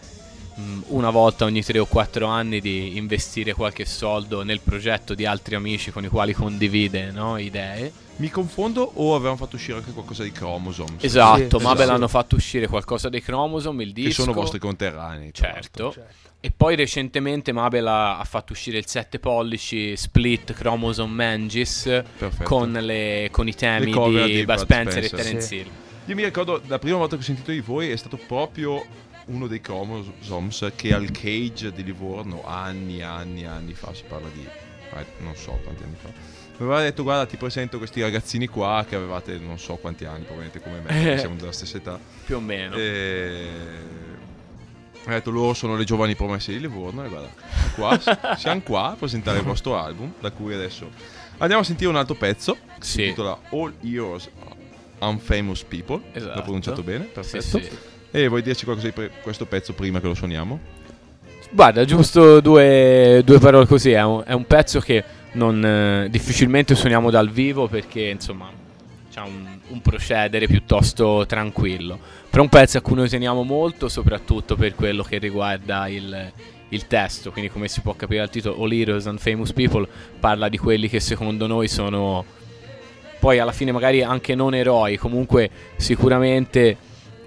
una 0.88 1.10
volta 1.10 1.46
ogni 1.46 1.64
3 1.64 1.80
o 1.80 1.86
4 1.86 2.26
anni 2.26 2.60
di 2.60 2.98
investire 2.98 3.54
qualche 3.54 3.86
soldo 3.86 4.44
nel 4.44 4.60
progetto 4.60 5.14
di 5.14 5.26
altri 5.26 5.56
amici 5.56 5.92
con 5.92 6.04
i 6.04 6.08
quali 6.08 6.34
condivide 6.34 7.12
no, 7.12 7.38
idee. 7.38 7.92
Mi 8.18 8.30
confondo 8.30 8.92
o 8.96 9.16
avevamo 9.16 9.38
fatto 9.38 9.56
uscire 9.56 9.78
anche 9.78 9.92
qualcosa 9.92 10.24
di 10.24 10.32
Chromosomes? 10.32 11.04
Esatto, 11.04 11.58
sì, 11.58 11.64
Mabel 11.66 11.88
sì. 11.88 11.92
hanno 11.92 12.08
fatto 12.08 12.36
uscire 12.36 12.68
qualcosa 12.68 13.10
dei 13.10 13.22
Chromosome, 13.22 13.84
il 13.84 13.94
disco. 13.94 14.10
Che 14.10 14.14
sono 14.14 14.34
vostri 14.34 14.60
conterranei. 14.60 15.34
Certo. 15.34 15.92
Certo. 15.92 16.30
E 16.40 16.52
poi 16.56 16.76
recentemente 16.76 17.52
Mabel 17.52 17.88
ha, 17.88 18.20
ha 18.20 18.24
fatto 18.24 18.54
uscire 18.54 18.78
il 18.78 18.86
7 18.86 19.20
pollici 19.20 19.96
Split 19.96 20.54
Chromosome 20.54 21.14
Mangis 21.14 22.04
con, 22.44 22.72
le- 22.72 23.30
con 23.32 23.48
i 23.48 23.56
temi 23.56 23.92
di, 23.92 24.34
di 24.34 24.46
Bud 24.46 24.58
Spencer, 24.58 25.04
Spencer. 25.04 25.04
e 25.04 25.10
Terence 25.24 25.48
Sì. 25.48 25.56
Hill. 25.56 25.70
Io 26.06 26.16
mi 26.16 26.24
ricordo 26.24 26.62
la 26.68 26.80
prima 26.80 26.98
volta 26.98 27.16
che 27.16 27.22
ho 27.22 27.26
sentito 27.26 27.52
di 27.52 27.62
voi 27.62 27.90
è 27.90 27.96
stato 27.96 28.18
proprio 28.18 28.84
uno 29.26 29.48
dei 29.48 29.62
Chromosomes 29.62 30.72
che 30.76 30.94
al 30.94 31.12
Cage 31.12 31.72
di 31.72 31.84
Livorno 31.84 32.44
anni, 32.46 33.02
anni, 33.02 33.46
anni 33.46 33.74
fa, 33.74 33.94
si 33.94 34.04
parla 34.08 34.28
di 34.34 34.46
eh, 34.94 35.06
non 35.20 35.36
so 35.36 35.60
quanti 35.64 35.84
anni 35.84 35.96
fa. 36.00 36.08
Mi 36.10 36.68
aveva 36.68 36.82
detto 36.82 37.04
guarda 37.04 37.26
ti 37.26 37.38
presento 37.38 37.78
questi 37.78 38.02
ragazzini 38.02 38.48
qua 38.48 38.86
che 38.88 38.96
avevate 38.96 39.38
non 39.40 39.58
so 39.58 39.76
quanti 39.78 40.06
anni, 40.06 40.24
probabilmente 40.26 40.62
come 40.62 40.76
me, 40.80 40.86
perché 40.94 41.18
siamo 41.20 41.36
della 41.36 41.52
stessa 41.52 41.78
età. 41.78 42.00
Più 42.26 42.36
o 42.36 42.40
meno. 42.40 42.76
E... 42.76 43.48
Ha 45.06 45.10
detto 45.14 45.32
loro 45.32 45.56
sono 45.56 45.76
le 45.76 45.84
giovani 45.84 46.14
promesse 46.16 46.52
di 46.52 46.60
Livorno 46.60 47.04
e 47.04 47.10
guarda, 47.10 47.30
qua, 47.74 48.00
siamo 48.38 48.62
qua 48.62 48.92
a 48.92 48.96
presentare 48.96 49.40
il 49.40 49.44
vostro 49.44 49.76
album, 49.76 50.14
da 50.20 50.30
cui 50.30 50.54
adesso 50.54 50.90
andiamo 51.40 51.64
a 51.64 51.66
sentire 51.66 51.90
un 51.90 51.96
altro 51.96 52.14
pezzo, 52.14 52.54
che 52.54 52.60
si 52.86 52.92
Sì. 52.92 53.02
intitola 53.06 53.40
All 53.50 53.74
Heroes 53.82 54.30
Unfamous 55.00 55.64
People, 55.64 56.04
Esatto. 56.12 56.36
l'ho 56.36 56.44
pronunciato 56.44 56.84
bene, 56.84 57.06
Sì, 57.06 57.10
perfetto. 57.12 57.58
sì. 57.60 57.70
E 58.14 58.28
vuoi 58.28 58.42
dirci 58.42 58.66
qualcosa 58.66 58.90
di 58.90 58.94
pre- 58.94 59.12
questo 59.22 59.46
pezzo 59.46 59.72
prima 59.74 60.02
che 60.02 60.08
lo 60.08 60.14
suoniamo? 60.14 60.60
Guarda, 61.50 61.86
giusto 61.86 62.42
due, 62.42 63.22
due 63.24 63.40
parole 63.40 63.66
così. 63.66 63.92
È 63.92 64.04
un, 64.04 64.22
è 64.26 64.34
un 64.34 64.46
pezzo 64.46 64.82
che 64.82 65.02
non, 65.34 65.64
eh, 65.64 66.08
difficilmente 66.10 66.76
suoniamo 66.76 67.10
dal 67.10 67.30
vivo 67.30 67.68
perché 67.70 68.02
insomma 68.02 68.50
c'ha 69.14 69.24
un, 69.24 69.48
un 69.70 69.82
procedere 69.82 70.46
piuttosto 70.48 71.26
tranquillo. 71.26 71.98
Però 72.30 72.42
è 72.42 72.46
un 72.46 72.50
pezzo 72.50 72.78
a 72.78 72.82
cui 72.82 72.96
noi 72.96 73.08
teniamo 73.08 73.44
molto, 73.44 73.88
soprattutto 73.88 74.58
per 74.58 74.76
quello 74.76 75.04
che 75.04 75.18
riguarda 75.18 75.88
il, 75.88 76.34
il 76.68 76.88
testo. 76.88 77.32
Quindi, 77.32 77.50
come 77.50 77.70
si 77.70 77.80
può 77.80 77.94
capire 77.94 78.20
dal 78.20 78.30
titolo, 78.30 78.62
All 78.62 78.74
Heroes 78.74 79.08
and 79.08 79.20
Famous 79.20 79.54
People 79.54 79.88
parla 80.20 80.50
di 80.50 80.58
quelli 80.58 80.90
che 80.90 81.00
secondo 81.00 81.48
noi 81.48 81.70
sono 81.70 82.26
poi 83.20 83.38
alla 83.38 83.52
fine 83.52 83.72
magari 83.72 84.02
anche 84.02 84.34
non 84.34 84.56
eroi, 84.56 84.98
comunque 84.98 85.48
sicuramente 85.76 86.76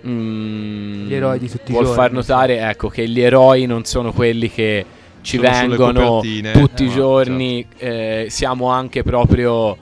mm, 0.07 1.07
Gli 1.07 1.15
eroi 1.15 1.39
di 1.39 1.49
tutti 1.49 1.71
i 1.71 1.73
vuol 1.73 1.85
giorni, 1.85 2.01
far 2.01 2.09
sì. 2.11 2.15
notare 2.15 2.69
ecco, 2.69 2.89
che 2.89 3.09
gli 3.09 3.21
eroi 3.21 3.67
non 3.67 3.85
sono 3.85 4.13
quelli 4.13 4.51
che 4.51 4.85
ci 5.23 5.39
Sono 5.39 5.51
vengono 5.51 6.21
tutti 6.53 6.85
i 6.85 6.87
eh, 6.87 6.91
giorni, 6.91 7.67
eh, 7.79 8.27
siamo 8.29 8.69
anche 8.69 9.03
proprio 9.03 9.79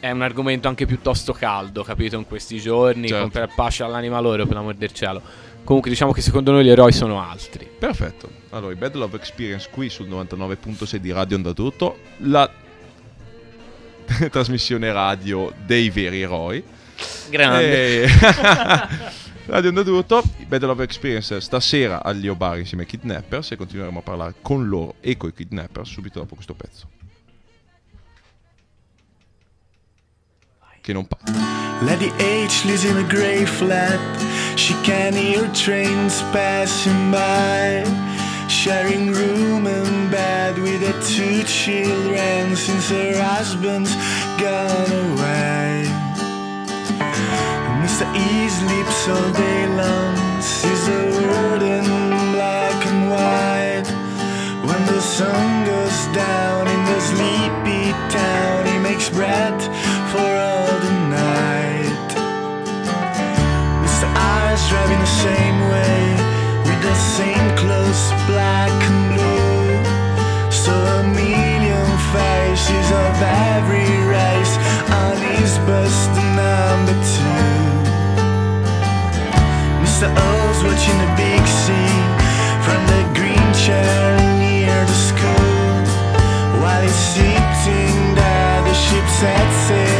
è 0.00 0.10
un 0.10 0.22
argomento 0.22 0.68
anche 0.68 0.86
piuttosto 0.86 1.32
caldo, 1.32 1.82
capito, 1.82 2.16
in 2.16 2.24
questi 2.24 2.58
giorni, 2.60 3.08
Certo. 3.08 3.22
con 3.22 3.30
per 3.30 3.50
pace 3.54 3.82
all'anima 3.82 4.20
loro, 4.20 4.46
per 4.46 4.54
l'amor 4.54 4.74
del 4.74 4.92
cielo. 4.92 5.20
Comunque 5.64 5.90
diciamo 5.90 6.12
che 6.12 6.20
secondo 6.20 6.52
noi 6.52 6.64
gli 6.64 6.70
eroi 6.70 6.92
sono 6.92 7.20
altri. 7.20 7.68
Perfetto. 7.78 8.30
Allora, 8.50 8.72
i 8.72 8.76
Bad 8.76 8.94
Love 8.94 9.16
Experience 9.16 9.68
qui 9.70 9.88
sul 9.90 10.08
99.6 10.08 10.96
di 10.96 11.12
Radio 11.12 11.36
Onda 11.36 11.52
Tutto, 11.52 11.98
la 12.18 12.48
trasmissione 14.30 14.92
radio 14.92 15.52
dei 15.66 15.90
veri 15.90 16.22
eroi. 16.22 16.62
Grande. 17.30 18.04
E- 18.04 18.08
Radio 19.48 19.70
Onda 19.70 19.82
Tutto, 19.82 20.22
i 20.36 20.44
Bad 20.44 20.62
Love 20.64 20.84
Experience 20.84 21.40
stasera 21.40 22.04
agli 22.04 22.30
Bar 22.30 22.58
insieme 22.58 22.82
ai 22.82 22.88
Kidnappers 22.88 23.52
e 23.52 23.56
continueremo 23.56 24.00
a 24.00 24.02
parlare 24.02 24.34
con 24.42 24.68
loro 24.68 24.96
e 25.00 25.16
con 25.16 25.30
i 25.30 25.32
Kidnappers 25.32 25.88
subito 25.88 26.18
dopo 26.18 26.34
questo 26.34 26.52
pezzo. 26.52 26.86
Che 30.82 30.92
non 30.92 31.06
parte. 31.06 31.32
Lady 31.80 32.10
H 32.18 32.64
lives 32.64 32.84
in 32.84 32.96
a 32.98 33.02
grey 33.02 33.46
flat. 33.46 33.98
She 34.56 34.74
can 34.82 35.14
hear 35.14 35.48
trains 35.52 36.22
passing 36.30 37.10
by. 37.10 37.84
Sharing 38.48 39.12
room 39.14 39.66
and 39.66 40.10
bed 40.10 40.58
with 40.58 40.82
her 40.82 40.98
two 41.02 41.42
children 41.44 42.54
since 42.54 42.90
her 42.90 43.14
husband's 43.22 43.94
gone 44.36 44.92
away. 45.12 46.07
Sleeps 48.58 49.08
all 49.08 49.30
day 49.34 49.68
long, 49.68 50.42
sees 50.42 50.86
the 50.86 51.04
world 51.14 51.62
in 51.62 51.84
black 52.34 52.78
and 52.90 53.02
white. 53.08 53.88
When 54.66 54.82
the 54.86 55.00
sun 55.00 55.64
goes 55.64 55.98
down 56.12 56.66
in 56.66 56.84
the 56.90 57.00
sleepy 57.00 57.92
town, 58.10 58.66
he 58.66 58.78
makes 58.78 59.10
bread 59.10 59.54
Mr. 79.98 80.14
O's 80.14 80.62
watching 80.62 80.96
the 80.98 81.12
big 81.16 81.44
sea 81.44 81.90
from 82.62 82.86
the 82.86 83.02
green 83.18 83.52
chair 83.52 84.16
near 84.38 84.84
the 84.86 84.94
school. 84.94 86.60
While 86.62 86.82
he's 86.82 86.94
sitting 86.94 88.14
there, 88.14 88.62
the 88.62 88.74
ship 88.74 89.08
set 89.08 89.66
sail 89.66 89.97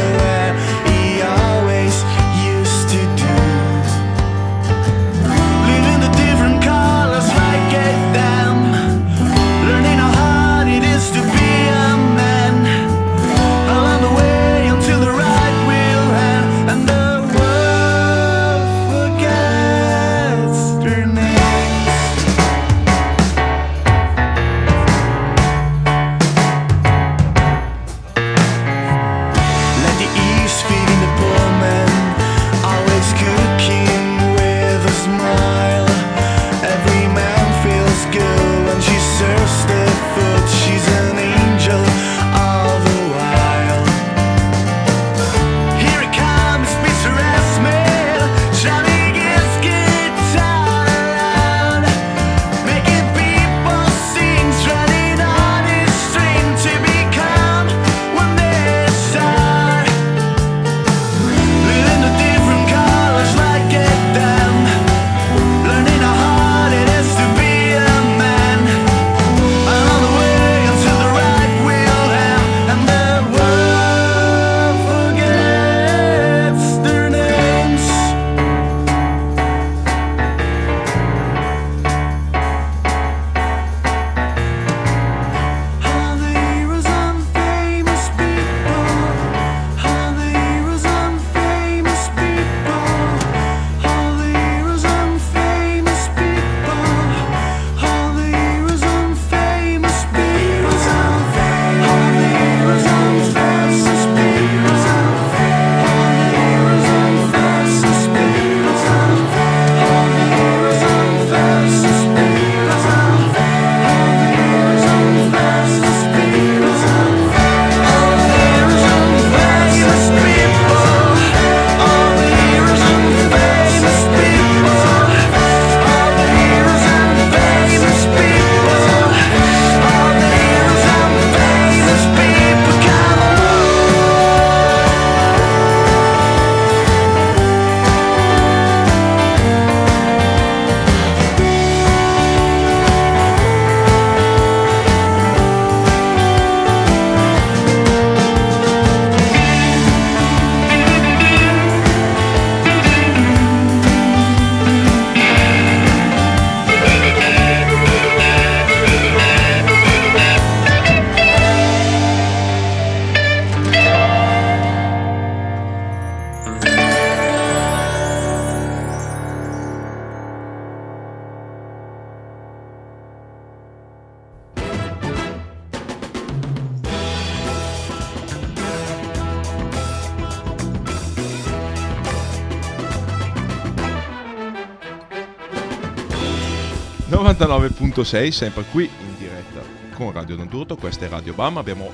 99.6, 187.49 188.29
sempre 188.29 188.65
qui 188.71 188.85
in 188.85 189.17
diretta 189.19 189.63
con 189.95 190.13
Radio 190.13 190.37
Don 190.37 190.49
Turto, 190.49 190.77
questa 190.77 191.07
è 191.07 191.09
Radio 191.09 191.33
Bam, 191.33 191.57
abbiamo 191.57 191.91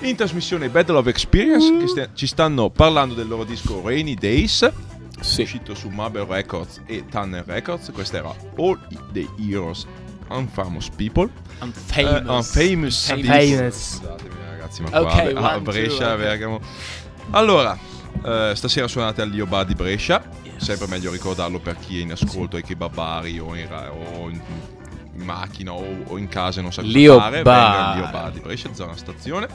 in 0.00 0.16
trasmissione 0.16 0.68
Battle 0.70 0.96
of 0.96 1.06
Experience 1.06 1.76
che 1.78 1.86
sta- 1.86 2.08
ci 2.14 2.26
stanno 2.26 2.70
parlando 2.70 3.14
del 3.14 3.28
loro 3.28 3.44
disco 3.44 3.80
Rainy 3.84 4.14
Days, 4.14 4.68
Sì. 5.20 5.42
uscito 5.42 5.74
su 5.74 5.88
Marble 5.88 6.24
Records 6.26 6.80
e 6.86 7.04
Tanner 7.08 7.44
Records, 7.46 7.90
questa 7.92 8.16
era 8.16 8.34
All 8.56 8.78
the 9.12 9.28
Heroes 9.38 9.86
Unfamous 10.30 10.88
People. 10.90 11.28
Unfamous. 11.60 11.96
Eh, 11.96 12.22
unfamous 12.26 13.06
Famous. 13.06 13.12
people. 13.12 13.56
Famous. 13.56 13.96
Scusatemi 13.98 14.34
ragazzi, 14.50 14.82
ma 14.82 14.88
Ok, 15.00 15.32
qua 15.32 15.40
a 15.42 15.54
one, 15.54 15.62
two, 15.62 15.72
Brescia, 15.72 16.12
ok. 16.12 16.18
Bergamo. 16.18 16.60
Allora, 17.30 17.78
eh, 18.24 18.52
stasera 18.54 18.88
suonate 18.88 19.22
al 19.22 19.28
Lio 19.30 19.46
Bar 19.46 19.64
di 19.64 19.74
Brescia, 19.74 20.22
Yes. 20.42 20.62
sempre 20.64 20.86
meglio 20.88 21.10
ricordarlo 21.12 21.58
per 21.60 21.76
chi 21.78 21.98
è 21.98 22.02
in 22.02 22.12
ascolto 22.12 22.56
ai 22.56 22.62
kebabari 22.62 23.38
o 23.38 23.54
in, 23.54 23.68
o 24.18 24.28
in- 24.28 24.40
in 25.18 25.24
macchina 25.24 25.72
o, 25.72 25.84
o 26.06 26.18
in 26.18 26.28
casa 26.28 26.60
e 26.60 26.62
non 26.62 26.72
sa 26.72 26.82
cosa 26.82 26.96
Lio 26.96 27.18
fare, 27.18 27.42
Bar. 27.42 27.70
venga 27.70 27.86
al 27.92 27.96
Lio 27.98 28.08
Bar 28.10 28.30
di 28.32 28.40
Brescia, 28.40 28.72
zona 28.74 28.96
stazione. 28.96 29.46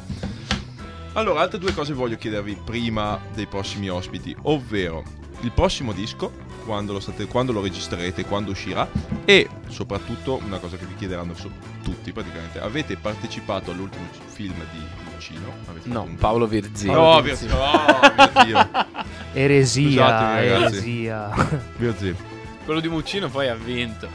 Allora, 1.13 1.41
altre 1.41 1.59
due 1.59 1.73
cose 1.73 1.93
voglio 1.93 2.17
chiedervi 2.17 2.57
prima 2.63 3.19
dei 3.33 3.45
prossimi 3.45 3.87
ospiti, 3.89 4.35
ovvero 4.43 5.03
il 5.41 5.51
prossimo 5.51 5.91
disco, 5.91 6.31
quando 6.65 6.93
lo, 6.93 6.99
state- 6.99 7.27
quando 7.27 7.51
lo 7.51 7.61
registrerete, 7.61 8.25
quando 8.25 8.51
uscirà 8.51 8.87
e 9.25 9.47
soprattutto 9.67 10.41
una 10.45 10.57
cosa 10.57 10.77
che 10.77 10.85
vi 10.85 10.95
chiederanno 10.95 11.35
so- 11.35 11.51
tutti 11.83 12.11
praticamente, 12.11 12.59
avete 12.59 12.95
partecipato 12.97 13.71
all'ultimo 13.71 14.05
film 14.27 14.55
di 14.71 14.79
Muccino? 15.11 15.51
Avete 15.69 15.89
No, 15.89 16.03
un- 16.03 16.15
Paolo 16.15 16.47
Virzini. 16.47 16.93
No, 16.93 16.99
oh, 16.99 17.21
mio 17.21 17.35
Dio. 18.45 18.69
Eresia, 19.33 19.89
Scusatemi, 20.07 20.47
eresia. 20.47 21.29
Mio 21.77 21.93
zio. 21.97 22.15
Quello 22.65 22.79
di 22.79 22.87
Muccino 22.87 23.29
poi 23.29 23.49
ha 23.49 23.55
vinto. 23.55 24.07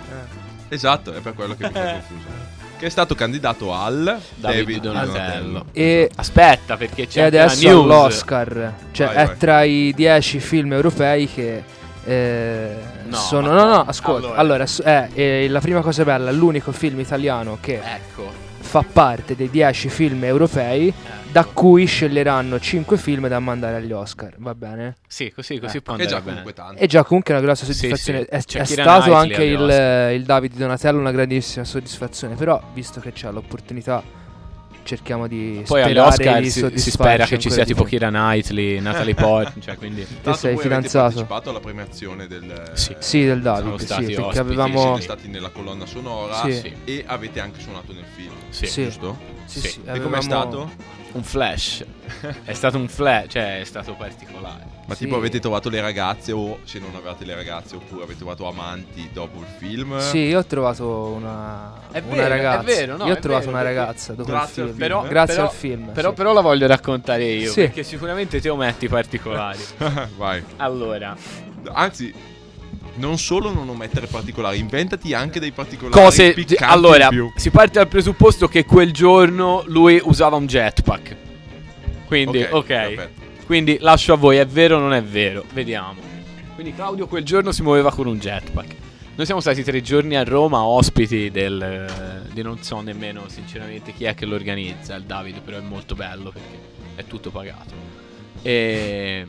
Esatto, 0.68 1.12
è 1.12 1.20
per 1.20 1.34
quello 1.34 1.54
che 1.56 1.66
mi 1.66 1.72
fa 1.72 1.92
confuso. 1.92 2.46
Che 2.78 2.86
è 2.86 2.90
stato 2.90 3.14
candidato 3.16 3.74
al 3.74 4.20
David 4.36 4.80
Donatello. 4.82 5.64
E, 5.72 6.08
Aspetta, 6.14 6.76
perché 6.76 7.08
c'è 7.08 7.22
e 7.22 7.24
adesso 7.24 7.68
news. 7.68 7.82
all'Oscar. 7.82 8.74
Cioè, 8.92 9.06
Vai, 9.06 9.16
è 9.16 9.26
vai. 9.26 9.36
tra 9.36 9.62
i 9.64 9.92
10 9.96 10.38
film 10.38 10.72
europei 10.72 11.28
che 11.28 11.62
eh, 12.04 12.74
No, 13.08 13.16
sono. 13.16 13.50
No, 13.52 13.64
no, 13.64 13.84
ascolta. 13.84 14.34
allora. 14.34 14.64
Allora, 14.64 14.66
è, 14.84 15.08
è 15.12 15.48
la 15.48 15.60
prima 15.60 15.80
cosa 15.80 16.04
bella, 16.04 16.30
l'unico 16.30 16.70
film 16.72 17.00
italiano 17.00 17.58
che 17.60 17.80
Ecco. 17.82 18.27
Fa 18.68 18.84
parte 18.90 19.34
dei 19.34 19.48
10 19.50 19.88
film 19.88 20.22
europei 20.24 20.92
da 21.32 21.40
ecco. 21.40 21.50
cui 21.54 21.86
sceglieranno 21.86 22.60
5 22.60 22.96
film 22.98 23.26
da 23.26 23.38
mandare 23.40 23.76
agli 23.76 23.92
Oscar. 23.92 24.34
Va 24.38 24.54
bene? 24.54 24.96
Sì, 25.08 25.32
così, 25.34 25.58
così 25.58 25.78
Eh. 25.78 25.80
può 25.80 25.94
Che 25.94 26.02
è 26.02 26.04
andare 26.04 26.20
già 26.20 26.24
bene. 26.24 26.42
comunque 26.42 26.52
tanto. 26.52 26.82
E 26.82 26.86
già 26.86 27.02
comunque 27.04 27.34
è 27.34 27.36
una 27.38 27.46
grossa 27.46 27.64
Sì, 27.64 27.72
soddisfazione. 27.72 28.18
sì. 28.20 28.26
È, 28.28 28.42
C'è 28.44 28.60
è 28.60 28.64
stato 28.64 29.14
anche 29.14 29.42
il, 29.44 30.14
il 30.16 30.24
Davide 30.24 30.56
Donatello 30.56 30.98
una 31.00 31.10
grandissima 31.12 31.64
soddisfazione. 31.64 32.34
Però, 32.34 32.62
visto 32.74 33.00
che 33.00 33.12
c'è 33.12 33.30
l'opportunità, 33.32 34.02
cerchiamo 34.88 35.26
di 35.26 35.62
Poi 35.66 35.82
agli 35.82 35.90
sperare 35.90 36.08
Oscar 36.08 36.40
di 36.40 36.50
si, 36.50 36.70
si 36.78 36.90
spera 36.90 37.26
che 37.26 37.38
ci 37.38 37.50
sia 37.50 37.64
tipo 37.64 37.82
più. 37.82 37.90
Kira 37.90 38.08
Knightley, 38.08 38.80
Natalie 38.80 39.12
Portman, 39.14 39.62
cioè 39.62 39.76
quindi 39.76 40.06
Tanto 40.22 40.38
sei 40.38 40.56
fidanzato? 40.56 40.98
Avete 40.98 41.24
partecipato 41.24 41.50
alla 41.50 41.60
premiazione 41.60 42.26
del... 42.26 42.70
Sì. 42.72 42.96
Sì, 42.98 43.24
del 43.24 43.42
Sono 43.42 43.54
Davide, 43.54 43.78
sì, 43.78 43.84
stati 43.84 44.04
perché 44.06 44.20
ospiti, 44.20 44.38
avevamo... 44.38 44.80
Siete 44.80 45.00
stati 45.02 45.28
nella 45.28 45.50
colonna 45.50 45.84
sonora 45.86 46.40
Sì. 46.42 46.52
Sì. 46.52 46.74
e 46.84 47.04
avete 47.06 47.40
anche 47.40 47.60
suonato 47.60 47.92
nel 47.92 48.04
film. 48.14 48.32
sì, 48.48 48.66
Sì. 48.66 48.84
Giusto? 48.84 49.37
Sì, 49.48 49.60
Sì. 49.60 49.68
sì, 49.68 49.80
E 49.86 50.00
com'è 50.00 50.20
stato? 50.20 50.70
un 51.12 51.22
flash. 51.22 51.84
è 52.44 52.52
stato 52.52 52.76
un 52.76 52.86
flash, 52.88 53.26
cioè 53.30 53.60
è 53.60 53.64
stato 53.64 53.94
particolare. 53.94 54.76
Ma 54.86 54.94
Sì. 54.94 55.04
tipo 55.04 55.16
avete 55.16 55.40
trovato 55.40 55.68
le 55.70 55.80
ragazze 55.80 56.32
o 56.32 56.58
se 56.64 56.78
non 56.78 56.94
avevate 56.94 57.24
le 57.24 57.34
ragazze 57.34 57.76
oppure 57.76 58.02
avete 58.04 58.18
trovato 58.18 58.46
amanti 58.46 59.08
dopo 59.12 59.40
il 59.40 59.46
film? 59.58 59.98
Sì, 60.00 60.18
io 60.18 60.38
ho 60.40 60.44
trovato 60.44 60.86
una, 60.88 61.72
È 61.90 61.98
una 62.04 62.14
vero, 62.14 62.22
è 62.26 62.28
ragazza. 62.28 62.62
vero, 62.62 62.96
no, 62.98 63.06
io 63.06 63.12
ho 63.12 63.16
è 63.16 63.20
trovato 63.20 63.46
vero, 63.46 63.56
una 63.58 63.62
ragazza 63.66 64.12
dopo 64.14 64.32
il 64.32 64.38
film. 64.50 64.66
film, 64.74 64.82
eh? 64.82 65.08
Grazie 65.08 65.34
Però- 65.34 65.46
al 65.48 65.52
film. 65.54 65.90
Però, 65.92 66.08
sì. 66.10 66.14
però 66.14 66.32
la 66.34 66.40
voglio 66.40 66.66
raccontare 66.66 67.24
io, 67.24 67.50
Sì. 67.52 67.60
perché 67.62 67.82
sicuramente 67.82 68.40
te 68.40 68.48
ometti 68.50 68.86
particolari. 68.88 69.58
Vai. 70.16 70.44
allora, 70.56 71.16
Anzi, 71.72 72.14
non 72.98 73.18
solo 73.18 73.52
non 73.52 73.68
omettere 73.68 74.06
particolari, 74.06 74.58
inventati 74.58 75.14
anche 75.14 75.40
dei 75.40 75.52
particolari 75.52 76.00
cose 76.00 76.34
allora 76.58 77.08
si 77.34 77.50
parte 77.50 77.78
dal 77.78 77.88
presupposto 77.88 78.48
che 78.48 78.64
quel 78.64 78.92
giorno 78.92 79.62
lui 79.66 80.00
usava 80.04 80.36
un 80.36 80.46
jetpack. 80.46 81.16
Quindi 82.06 82.42
ok, 82.42 82.66
perfetto. 82.66 83.20
quindi 83.46 83.78
lascio 83.80 84.14
a 84.14 84.16
voi 84.16 84.38
è 84.38 84.46
vero 84.46 84.76
o 84.76 84.80
non 84.80 84.92
è 84.92 85.02
vero? 85.02 85.44
Vediamo. 85.52 86.00
Quindi 86.54 86.74
Claudio 86.74 87.06
quel 87.06 87.24
giorno 87.24 87.52
si 87.52 87.62
muoveva 87.62 87.92
con 87.92 88.06
un 88.06 88.18
jetpack. 88.18 88.74
Noi 89.14 89.26
siamo 89.26 89.40
stati 89.40 89.64
tre 89.64 89.80
giorni 89.80 90.16
a 90.16 90.22
Roma 90.22 90.62
ospiti 90.62 91.30
del 91.30 92.26
di 92.32 92.42
non 92.42 92.62
so 92.62 92.80
nemmeno 92.80 93.24
sinceramente 93.26 93.92
chi 93.92 94.04
è 94.04 94.14
che 94.14 94.26
lo 94.26 94.36
organizza 94.36 94.94
il 94.94 95.02
Davide 95.02 95.40
però 95.40 95.58
è 95.58 95.60
molto 95.60 95.96
bello 95.96 96.30
perché 96.30 96.60
è 96.94 97.04
tutto 97.04 97.30
pagato. 97.30 97.74
E 98.42 99.26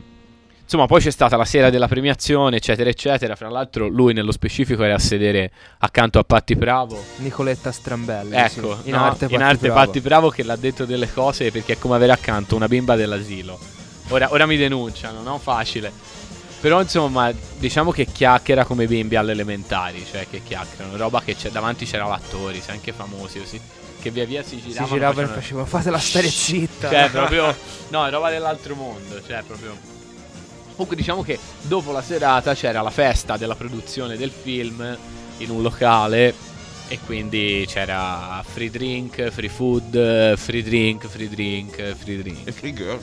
Insomma, 0.72 0.86
poi 0.86 1.00
c'è 1.00 1.10
stata 1.10 1.36
la 1.36 1.44
sera 1.44 1.68
della 1.68 1.88
premiazione, 1.88 2.58
eccetera, 2.58 2.88
eccetera. 2.88 3.34
Fra 3.34 3.48
l'altro, 3.48 3.88
lui 3.88 4.12
nello 4.12 4.30
specifico 4.30 4.84
era 4.84 4.94
a 4.94 4.98
sedere 5.00 5.50
accanto 5.78 6.20
a 6.20 6.22
Patti 6.22 6.54
Bravo. 6.54 6.96
Nicoletta 7.16 7.72
Strambelli. 7.72 8.36
Ecco, 8.36 8.78
sì. 8.80 8.88
in 8.90 8.94
no, 8.94 9.02
arte, 9.02 9.24
in 9.24 9.30
Patti 9.30 9.42
arte 9.42 9.66
Bravo. 9.66 9.74
Patti 9.86 10.00
Bravo 10.00 10.30
che 10.30 10.44
l'ha 10.44 10.54
detto 10.54 10.84
delle 10.84 11.12
cose 11.12 11.50
perché 11.50 11.72
è 11.72 11.78
come 11.78 11.96
avere 11.96 12.12
accanto 12.12 12.54
una 12.54 12.68
bimba 12.68 12.94
dell'asilo. 12.94 13.58
Ora, 14.10 14.28
ora 14.30 14.46
mi 14.46 14.56
denunciano, 14.56 15.22
non 15.22 15.40
facile. 15.40 15.90
Però 16.60 16.80
insomma, 16.80 17.32
diciamo 17.58 17.90
che 17.90 18.04
chiacchiera 18.04 18.64
come 18.64 18.86
bimbi 18.86 19.16
alle 19.16 19.32
elementari, 19.32 20.06
cioè 20.08 20.28
che 20.30 20.40
chiacchierano, 20.40 20.96
roba 20.96 21.20
che 21.20 21.34
c'è 21.34 21.50
davanti 21.50 21.84
c'erano 21.84 22.12
attori, 22.12 22.60
sai, 22.60 22.76
anche 22.76 22.92
famosi 22.92 23.40
così, 23.40 23.60
che 24.00 24.10
via 24.12 24.24
via 24.24 24.44
si 24.44 24.60
Si 24.60 24.68
giravano. 24.68 24.92
giravano 24.94 25.20
e 25.22 25.26
facevano- 25.26 25.40
facevano 25.40 25.66
fatela 25.66 25.98
stare 25.98 26.28
zitta. 26.28 26.88
cioè, 26.90 27.10
proprio. 27.10 27.56
No, 27.88 28.06
è 28.06 28.10
roba 28.10 28.30
dell'altro 28.30 28.76
mondo. 28.76 29.20
Cioè, 29.26 29.42
proprio. 29.44 29.98
Comunque, 30.80 30.96
diciamo 30.96 31.22
che 31.22 31.38
dopo 31.60 31.92
la 31.92 32.00
serata 32.00 32.54
c'era 32.54 32.80
la 32.80 32.88
festa 32.88 33.36
della 33.36 33.54
produzione 33.54 34.16
del 34.16 34.30
film 34.30 34.96
in 35.36 35.50
un 35.50 35.60
locale. 35.60 36.32
E 36.88 36.98
quindi 37.04 37.66
c'era 37.68 38.42
free 38.50 38.70
drink, 38.70 39.28
free 39.28 39.50
food, 39.50 40.36
free 40.38 40.62
drink, 40.62 41.06
free 41.06 41.28
drink, 41.28 41.94
free 41.94 42.14
E 42.14 42.22
drink. 42.22 42.50
Free 42.50 42.72
Girls. 42.72 43.02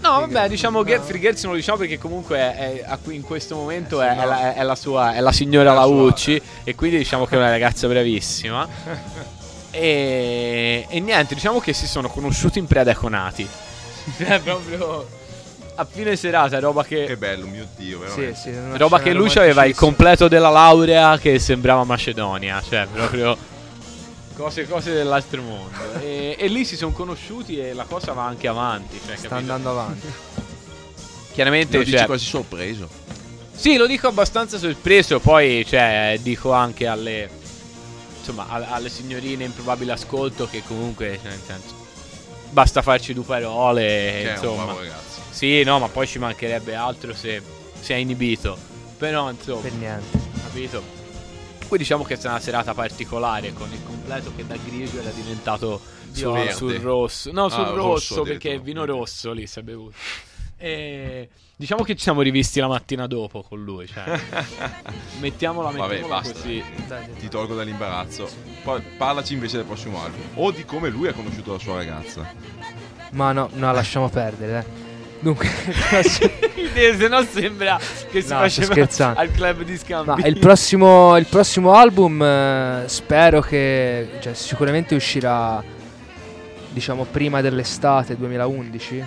No, 0.00 0.20
vabbè, 0.20 0.48
diciamo 0.48 0.82
che 0.82 0.98
Free 1.00 1.20
Girls 1.20 1.42
non 1.42 1.52
lo 1.52 1.58
diciamo 1.58 1.76
perché 1.76 1.98
comunque 1.98 2.38
è, 2.38 2.82
a 2.86 2.96
cui 2.96 3.14
in 3.14 3.22
questo 3.22 3.56
momento 3.56 4.00
è, 4.00 4.16
è 4.16 4.24
la, 4.24 4.54
è 4.54 4.62
la 4.62 4.74
sua, 4.74 5.12
è 5.14 5.20
la 5.20 5.32
signora 5.32 5.72
È 5.72 5.74
la 5.74 5.80
Laucci. 5.80 6.36
eh. 6.36 6.42
E 6.64 6.74
quindi 6.74 6.96
diciamo 6.96 7.26
che 7.26 7.34
è 7.34 7.38
una 7.38 7.50
ragazza 7.50 7.86
bravissima. 7.88 8.66
E, 9.72 10.84
e 10.88 10.98
niente, 10.98 11.34
diciamo 11.34 11.60
che 11.60 11.72
si 11.72 11.86
sono 11.86 12.08
conosciuti 12.08 12.58
in 12.58 12.66
predeconati. 12.66 13.46
Cioè, 14.16 14.40
proprio 14.40 15.06
a 15.80 15.86
fine 15.90 16.14
serata, 16.14 16.58
roba 16.58 16.84
Che 16.84 17.06
che. 17.06 17.16
bello, 17.16 17.46
mio 17.46 17.66
Dio, 17.76 18.00
Sì, 18.00 18.04
veramente. 18.20 18.38
sì, 18.38 18.48
una 18.50 18.76
Roba 18.76 19.00
che 19.00 19.12
lui 19.14 19.30
aveva 19.34 19.64
il 19.64 19.74
completo 19.74 20.28
della 20.28 20.50
laurea 20.50 21.16
che 21.18 21.38
sembrava 21.38 21.84
Macedonia. 21.84 22.62
Cioè, 22.66 22.86
proprio. 22.92 23.36
Cose, 24.36 24.66
cose 24.68 24.92
dell'altro 24.92 25.42
mondo. 25.42 25.78
E, 26.00 26.36
e 26.38 26.48
lì 26.48 26.64
si 26.64 26.76
sono 26.76 26.92
conosciuti 26.92 27.58
e 27.58 27.72
la 27.72 27.84
cosa 27.84 28.12
va 28.12 28.24
anche 28.26 28.46
avanti. 28.48 28.98
Cioè, 29.04 29.16
Sta 29.16 29.28
capito? 29.28 29.34
andando 29.34 29.70
avanti. 29.70 30.06
Chiaramente. 31.32 31.76
Lo 31.78 31.82
dici 31.84 31.96
cioè, 31.96 32.06
quasi 32.06 32.24
sorpreso. 32.26 32.88
Sì, 33.54 33.76
lo 33.76 33.86
dico 33.86 34.06
abbastanza 34.08 34.58
sorpreso. 34.58 35.18
Poi, 35.20 35.64
cioè, 35.66 36.18
dico 36.20 36.52
anche 36.52 36.86
alle. 36.86 37.28
Insomma, 38.18 38.46
alle 38.48 38.90
signorine 38.90 39.44
in 39.44 39.54
probabile 39.54 39.92
ascolto 39.92 40.46
che 40.46 40.62
comunque, 40.66 41.18
cioè, 41.22 41.30
nel 41.30 41.40
senso. 41.44 41.74
Basta 42.50 42.82
farci 42.82 43.14
due 43.14 43.24
parole. 43.24 43.82
Che 43.82 44.22
è 44.22 44.26
un 44.26 44.30
insomma. 44.34 44.64
bravo 44.64 44.78
ragazzo. 44.80 45.09
Sì, 45.30 45.62
no, 45.62 45.78
ma 45.78 45.88
poi 45.88 46.06
ci 46.06 46.18
mancherebbe 46.18 46.74
altro 46.74 47.14
se 47.14 47.40
si 47.80 47.92
è 47.92 47.96
inibito. 47.96 48.58
Però, 48.98 49.30
insomma, 49.30 49.60
Per 49.62 49.72
niente. 49.72 50.18
capito? 50.42 50.82
Poi 51.68 51.78
diciamo 51.78 52.02
che 52.04 52.14
è 52.14 52.16
stata 52.16 52.34
una 52.34 52.42
serata 52.42 52.74
particolare 52.74 53.52
con 53.52 53.70
il 53.72 53.82
completo 53.84 54.32
che 54.34 54.44
da 54.46 54.56
grigio 54.56 55.00
era 55.00 55.10
diventato 55.10 55.80
sul, 56.12 56.50
sul 56.52 56.74
rosso. 56.80 57.30
No, 57.32 57.48
sul 57.48 57.60
Ah, 57.62 57.70
rosso 57.70 58.16
rosso, 58.16 58.22
perché 58.22 58.54
è 58.54 58.60
vino 58.60 58.84
rosso 58.84 59.32
lì 59.32 59.46
si 59.46 59.58
è 59.58 59.62
bevuto. 59.62 59.94
E 60.62 61.30
diciamo 61.56 61.82
che 61.84 61.94
ci 61.96 62.02
siamo 62.02 62.20
rivisti 62.20 62.60
la 62.60 62.66
mattina 62.68 63.06
dopo 63.06 63.40
con 63.42 63.64
lui. 63.64 63.86
Cioè, 63.86 64.04
mettiamola, 65.20 65.70
Vabbè, 65.70 65.88
mettiamola 65.88 66.14
basta. 66.20 66.34
così. 66.34 66.62
Ti 67.18 67.28
tolgo 67.28 67.54
dall'imbarazzo. 67.54 68.28
Poi 68.62 68.82
parlaci 68.98 69.32
invece 69.32 69.56
del 69.56 69.64
prossimo 69.64 70.02
album. 70.04 70.20
O 70.34 70.50
di 70.50 70.66
come 70.66 70.90
lui 70.90 71.08
ha 71.08 71.14
conosciuto 71.14 71.52
la 71.52 71.58
sua 71.58 71.76
ragazza. 71.76 72.30
Ma 73.12 73.32
no, 73.32 73.48
no, 73.54 73.72
lasciamo 73.72 74.10
perdere. 74.10 74.58
eh. 74.58 74.79
Dunque, 75.20 75.46
Se 76.02 77.08
no 77.08 77.22
sembra 77.22 77.78
che 78.10 78.22
si 78.22 78.28
No, 78.32 78.38
faceva 78.38 79.14
al 79.16 79.30
club 79.30 79.62
di 79.62 79.76
scambi. 79.76 80.22
ma 80.22 80.26
il 80.26 80.38
prossimo, 80.38 81.16
il 81.18 81.26
prossimo 81.26 81.74
album 81.74 82.22
eh, 82.22 82.84
spero 82.86 83.40
che 83.40 84.08
cioè, 84.20 84.32
sicuramente 84.34 84.94
uscirà 84.94 85.62
diciamo 86.70 87.04
prima 87.04 87.40
dell'estate 87.42 88.16
2011. 88.16 89.04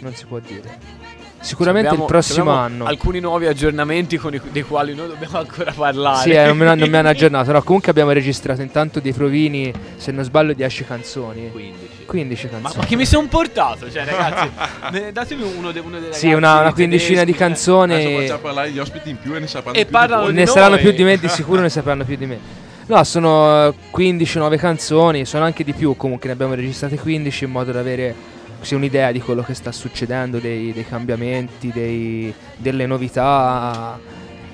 Non 0.00 0.14
si 0.14 0.26
può 0.26 0.38
dire. 0.38 1.00
Sicuramente 1.42 1.88
Abbiamo- 1.88 2.06
il 2.06 2.10
prossimo 2.12 2.50
anno. 2.52 2.84
Alcuni 2.84 3.18
nuovi 3.18 3.46
aggiornamenti 3.46 4.16
con 4.16 4.32
i- 4.32 4.40
dei 4.52 4.62
quali 4.62 4.94
noi 4.94 5.08
dobbiamo 5.08 5.38
ancora 5.38 5.72
parlare. 5.72 6.22
Sì, 6.22 6.30
eh, 6.30 6.46
non, 6.46 6.56
mi, 6.56 6.64
non 6.64 6.88
mi 6.88 6.96
hanno 6.96 7.08
aggiornato. 7.10 7.50
No, 7.50 7.62
comunque 7.62 7.90
abbiamo 7.90 8.12
registrato 8.12 8.62
intanto 8.62 9.00
dei 9.00 9.12
provini, 9.12 9.72
se 9.96 10.12
non 10.12 10.22
sbaglio, 10.22 10.52
10 10.52 10.84
canzoni. 10.84 11.50
15. 11.50 12.04
15 12.06 12.44
Ma, 12.46 12.50
canzoni. 12.52 12.74
ma 12.78 12.84
che 12.86 12.96
mi 12.96 13.04
sono 13.04 13.26
portato? 13.26 13.90
Cioè, 13.90 14.04
ragazzi, 14.04 14.50
ne- 14.92 15.10
datemi 15.12 15.42
uno, 15.42 15.72
de- 15.72 15.80
uno 15.80 15.98
dei 15.98 16.12
Sì, 16.12 16.28
una, 16.32 16.36
una 16.36 16.72
tedeschi, 16.72 16.74
quindicina 16.74 17.24
di 17.24 17.32
eh. 17.32 17.34
canzoni. 17.34 17.94
Adesso 17.94 18.20
facciamo 18.20 18.38
parlare 18.38 18.70
gli 18.70 18.78
ospiti 18.78 19.10
in 19.10 19.18
più 19.18 19.34
e 19.34 19.40
ne 19.40 19.46
sapranno 19.48 19.76
E 19.78 19.82
più 19.82 19.92
parlano 19.92 20.26
di. 20.28 20.32
Ne 20.34 20.46
saranno 20.46 20.76
più 20.76 20.92
di 20.92 21.02
me, 21.02 21.18
di 21.18 21.26
sicuro 21.28 21.60
ne 21.60 21.68
sapranno 21.70 22.04
più 22.04 22.16
di 22.16 22.26
me. 22.26 22.38
No, 22.86 23.02
sono 23.04 23.66
eh, 23.68 23.74
15 23.90 24.38
nuove 24.38 24.56
canzoni, 24.58 25.24
sono 25.24 25.44
anche 25.44 25.64
di 25.64 25.72
più, 25.72 25.96
comunque 25.96 26.28
ne 26.28 26.34
abbiamo 26.34 26.54
registrate 26.54 26.96
15 26.98 27.44
in 27.44 27.50
modo 27.50 27.72
da 27.72 27.80
avere 27.80 28.14
così 28.62 28.76
un'idea 28.76 29.10
di 29.10 29.20
quello 29.20 29.42
che 29.42 29.54
sta 29.54 29.72
succedendo, 29.72 30.38
dei, 30.38 30.72
dei 30.72 30.86
cambiamenti, 30.86 31.72
dei- 31.72 32.32
delle 32.56 32.86
novità. 32.86 33.98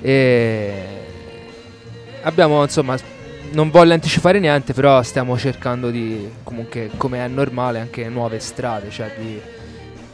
E 0.01 0.73
abbiamo 2.23 2.63
insomma, 2.63 2.97
non 3.51 3.69
voglio 3.69 3.93
anticipare 3.93 4.39
niente, 4.39 4.73
però 4.73 5.03
stiamo 5.03 5.37
cercando 5.37 5.91
di, 5.91 6.27
comunque 6.41 6.89
come 6.97 7.23
è 7.23 7.27
normale, 7.27 7.79
anche 7.79 8.09
nuove 8.09 8.39
strade, 8.39 8.89
cioè 8.89 9.13
di, 9.15 9.39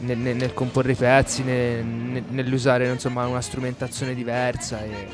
nel, 0.00 0.18
nel- 0.18 0.36
nel 0.36 0.52
comporre 0.52 0.92
i 0.92 0.94
pezzi, 0.94 1.42
nel- 1.42 2.22
nell'usare 2.28 2.86
insomma 2.88 3.26
una 3.26 3.40
strumentazione 3.40 4.14
diversa 4.14 4.84
e 4.84 5.06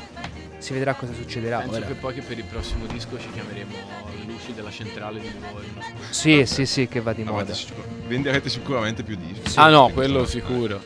si 0.57 0.73
vedrà 0.73 0.93
cosa 0.93 1.13
succederà. 1.13 1.59
Penso 1.59 1.77
ora. 1.77 1.85
che 1.85 1.93
poi 1.93 2.13
che 2.15 2.21
per 2.21 2.37
il 2.37 2.43
prossimo 2.43 2.85
disco 2.85 3.17
ci 3.17 3.29
chiameremo 3.31 4.02
Luci 4.25 4.53
della 4.53 4.71
centrale 4.71 5.19
di 5.19 5.31
Livorno. 5.31 5.81
Sì, 6.09 6.45
sì, 6.45 6.65
sì, 6.65 6.87
che 6.87 7.01
va 7.01 7.13
di 7.13 7.23
moda. 7.23 7.53
venderete 8.07 8.49
sicuramente 8.49 9.03
più 9.03 9.15
dischi. 9.15 9.49
Sì, 9.49 9.59
ah 9.59 9.69
no, 9.69 9.89
quello 9.89 10.25
sicuro. 10.25 10.81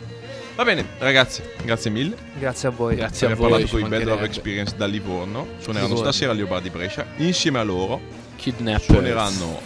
Va 0.55 0.63
bene, 0.63 0.85
ragazzi, 0.97 1.43
grazie 1.63 1.91
mille. 1.91 2.17
Grazie 2.39 2.69
a 2.69 2.71
voi. 2.71 2.95
Grazie 2.95 3.27
a 3.27 3.31
Abbiamo 3.31 3.49
voi. 3.49 3.59
parlato 3.59 3.77
ci 3.77 3.83
con 3.83 3.93
i 3.93 3.97
Bad 3.97 4.07
Love. 4.07 4.25
Experience 4.25 4.75
da 4.75 4.87
Livorno. 4.87 5.47
Suoneranno 5.59 5.93
Livorno. 5.93 6.11
stasera 6.11 6.31
agli 6.31 6.43
Bar 6.43 6.61
di 6.61 6.69
Brescia. 6.71 7.05
Insieme 7.17 7.59
a 7.59 7.63
loro 7.63 8.01
Kidnappers. 8.37 8.85
suoneranno 8.85 9.59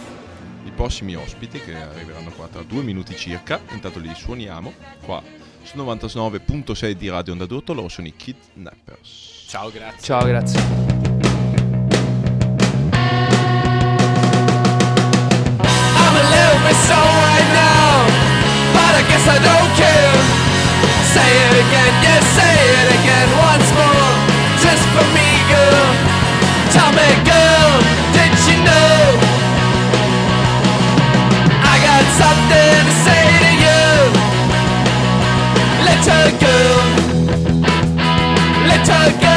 i 0.64 0.70
prossimi 0.70 1.14
ospiti 1.14 1.60
che 1.60 1.74
arriveranno 1.74 2.30
qua 2.30 2.46
tra 2.48 2.62
due 2.62 2.82
minuti 2.82 3.16
circa. 3.16 3.60
Intanto 3.70 4.00
li 4.00 4.12
suoniamo 4.14 4.74
qua 5.04 5.22
su 5.62 5.78
99.6 5.78 6.90
di 6.90 7.08
Radio 7.08 7.32
Onda 7.32 7.46
d'Urto. 7.46 7.72
Loro 7.72 7.88
sono 7.88 8.06
i 8.08 8.14
Kidnappers. 8.14 9.46
Ciao, 9.48 9.70
grazie. 9.70 10.00
Ciao, 10.02 10.24
grazie. 10.26 11.01
Say 21.12 21.30
it 21.44 21.54
again, 21.64 21.94
yes, 22.06 22.24
say 22.36 22.54
it 22.80 22.88
again 22.98 23.28
once 23.36 23.68
more, 23.76 24.12
just 24.64 24.84
for 24.94 25.04
me, 25.12 25.28
girl. 25.52 25.88
Tell 26.72 26.90
me, 26.96 27.08
girl, 27.28 27.70
did 28.16 28.32
you 28.48 28.56
know? 28.64 29.20
I 31.72 31.74
got 31.88 32.04
something 32.22 32.80
to 32.88 32.94
say 33.04 33.24
to 33.44 33.52
you, 33.64 33.84
little 35.84 36.28
girl, 36.40 36.80
little 38.70 39.10
girl. 39.20 39.31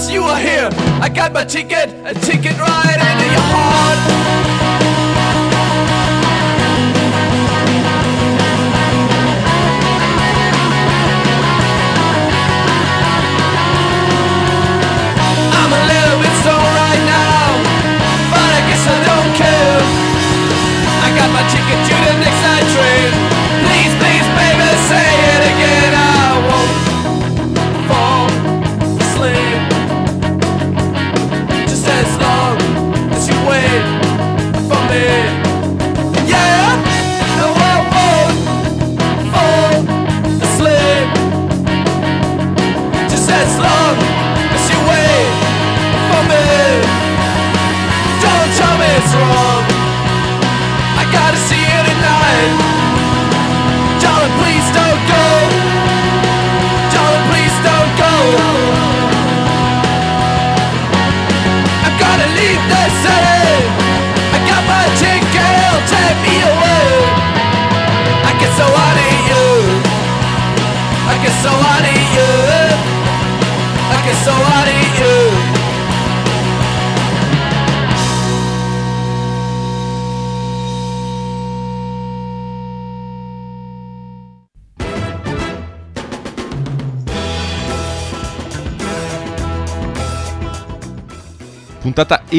As 0.00 0.10
you 0.10 0.22
are 0.22 0.38
here. 0.38 0.68
I 1.02 1.08
got 1.08 1.32
my 1.32 1.44
ticket, 1.44 1.88
a 2.06 2.14
ticket 2.14 2.56
right 2.58 3.00
into 3.08 3.26
your 3.36 3.46
heart. 3.52 4.89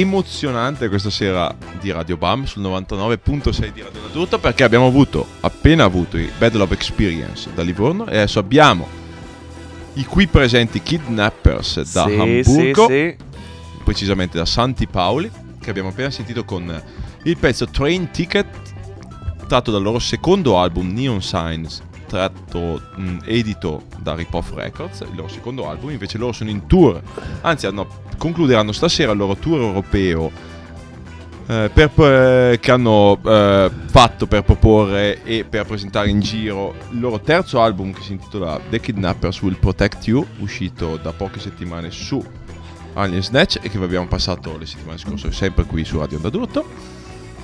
Emozionante 0.01 0.89
questa 0.89 1.09
sera 1.09 1.55
di 1.79 1.91
Radio 1.91 2.17
Bam 2.17 2.45
sul 2.45 2.63
99.6 2.63 3.71
di 3.71 3.81
Radio 3.81 4.05
Adulto 4.05 4.39
perché 4.39 4.63
abbiamo 4.63 4.87
avuto, 4.87 5.25
appena 5.41 5.83
avuto 5.83 6.17
i 6.17 6.29
Bad 6.37 6.55
Love 6.55 6.73
Experience 6.73 7.49
da 7.53 7.61
Livorno 7.61 8.07
e 8.07 8.17
adesso 8.17 8.39
abbiamo 8.39 8.87
i 9.93 10.05
qui 10.05 10.27
presenti 10.27 10.81
Kidnappers 10.81 11.91
da 11.91 12.03
Hamburgo, 12.03 12.87
precisamente 13.83 14.37
da 14.37 14.45
Santi 14.45 14.87
Paoli, 14.87 15.29
che 15.59 15.69
abbiamo 15.69 15.89
appena 15.89 16.09
sentito 16.09 16.43
con 16.43 16.83
il 17.23 17.37
pezzo 17.37 17.67
Train 17.67 18.09
Ticket 18.11 18.47
tratto 19.47 19.71
dal 19.71 19.81
loro 19.81 19.99
secondo 19.99 20.57
album 20.57 20.91
Neon 20.93 21.21
Signs 21.21 21.81
tratto 22.11 22.81
mh, 22.95 23.19
edito 23.23 23.83
da 23.99 24.13
Rip 24.15 24.33
Off 24.33 24.51
Records, 24.53 24.99
il 25.01 25.15
loro 25.15 25.29
secondo 25.29 25.69
album, 25.69 25.91
invece 25.91 26.17
loro 26.17 26.33
sono 26.33 26.49
in 26.49 26.67
tour, 26.67 27.01
anzi 27.41 27.67
hanno- 27.67 27.87
concluderanno 28.17 28.73
stasera 28.73 29.13
il 29.13 29.17
loro 29.17 29.35
tour 29.37 29.61
europeo 29.61 30.29
eh, 31.47 31.69
per- 31.73 31.91
eh, 31.97 32.59
che 32.59 32.71
hanno 32.71 33.17
eh, 33.23 33.71
fatto 33.85 34.27
per 34.27 34.43
proporre 34.43 35.23
e 35.23 35.45
per 35.45 35.65
presentare 35.65 36.09
in 36.09 36.19
giro 36.19 36.75
il 36.91 36.99
loro 36.99 37.19
terzo 37.21 37.61
album 37.61 37.93
che 37.93 38.01
si 38.01 38.11
intitola 38.11 38.59
The 38.69 38.79
Kidnappers 38.81 39.41
Will 39.41 39.57
Protect 39.57 40.07
You, 40.07 40.25
uscito 40.39 40.97
da 40.97 41.13
poche 41.13 41.39
settimane 41.39 41.91
su 41.91 42.21
Alien 42.93 43.23
Snatch 43.23 43.57
e 43.61 43.69
che 43.69 43.77
vi 43.77 43.85
abbiamo 43.85 44.07
passato 44.07 44.57
le 44.57 44.65
settimane 44.65 44.97
scorse 44.97 45.31
sempre 45.31 45.63
qui 45.63 45.85
su 45.85 45.97
Radio 45.97 46.17
Onda 46.17 46.29
d'Urto. 46.29 46.99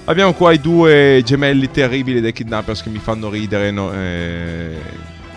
Abbiamo 0.10 0.32
qua 0.34 0.53
i 0.53 0.60
due 0.62 1.22
gemelli 1.26 1.70
terribili 1.70 2.22
dei 2.22 2.32
Kidnappers 2.32 2.82
che 2.82 2.89
mi 2.89 2.99
fanno 2.99 3.30
ridere, 3.30 3.72
no, 3.72 3.91
eh, 3.93 4.78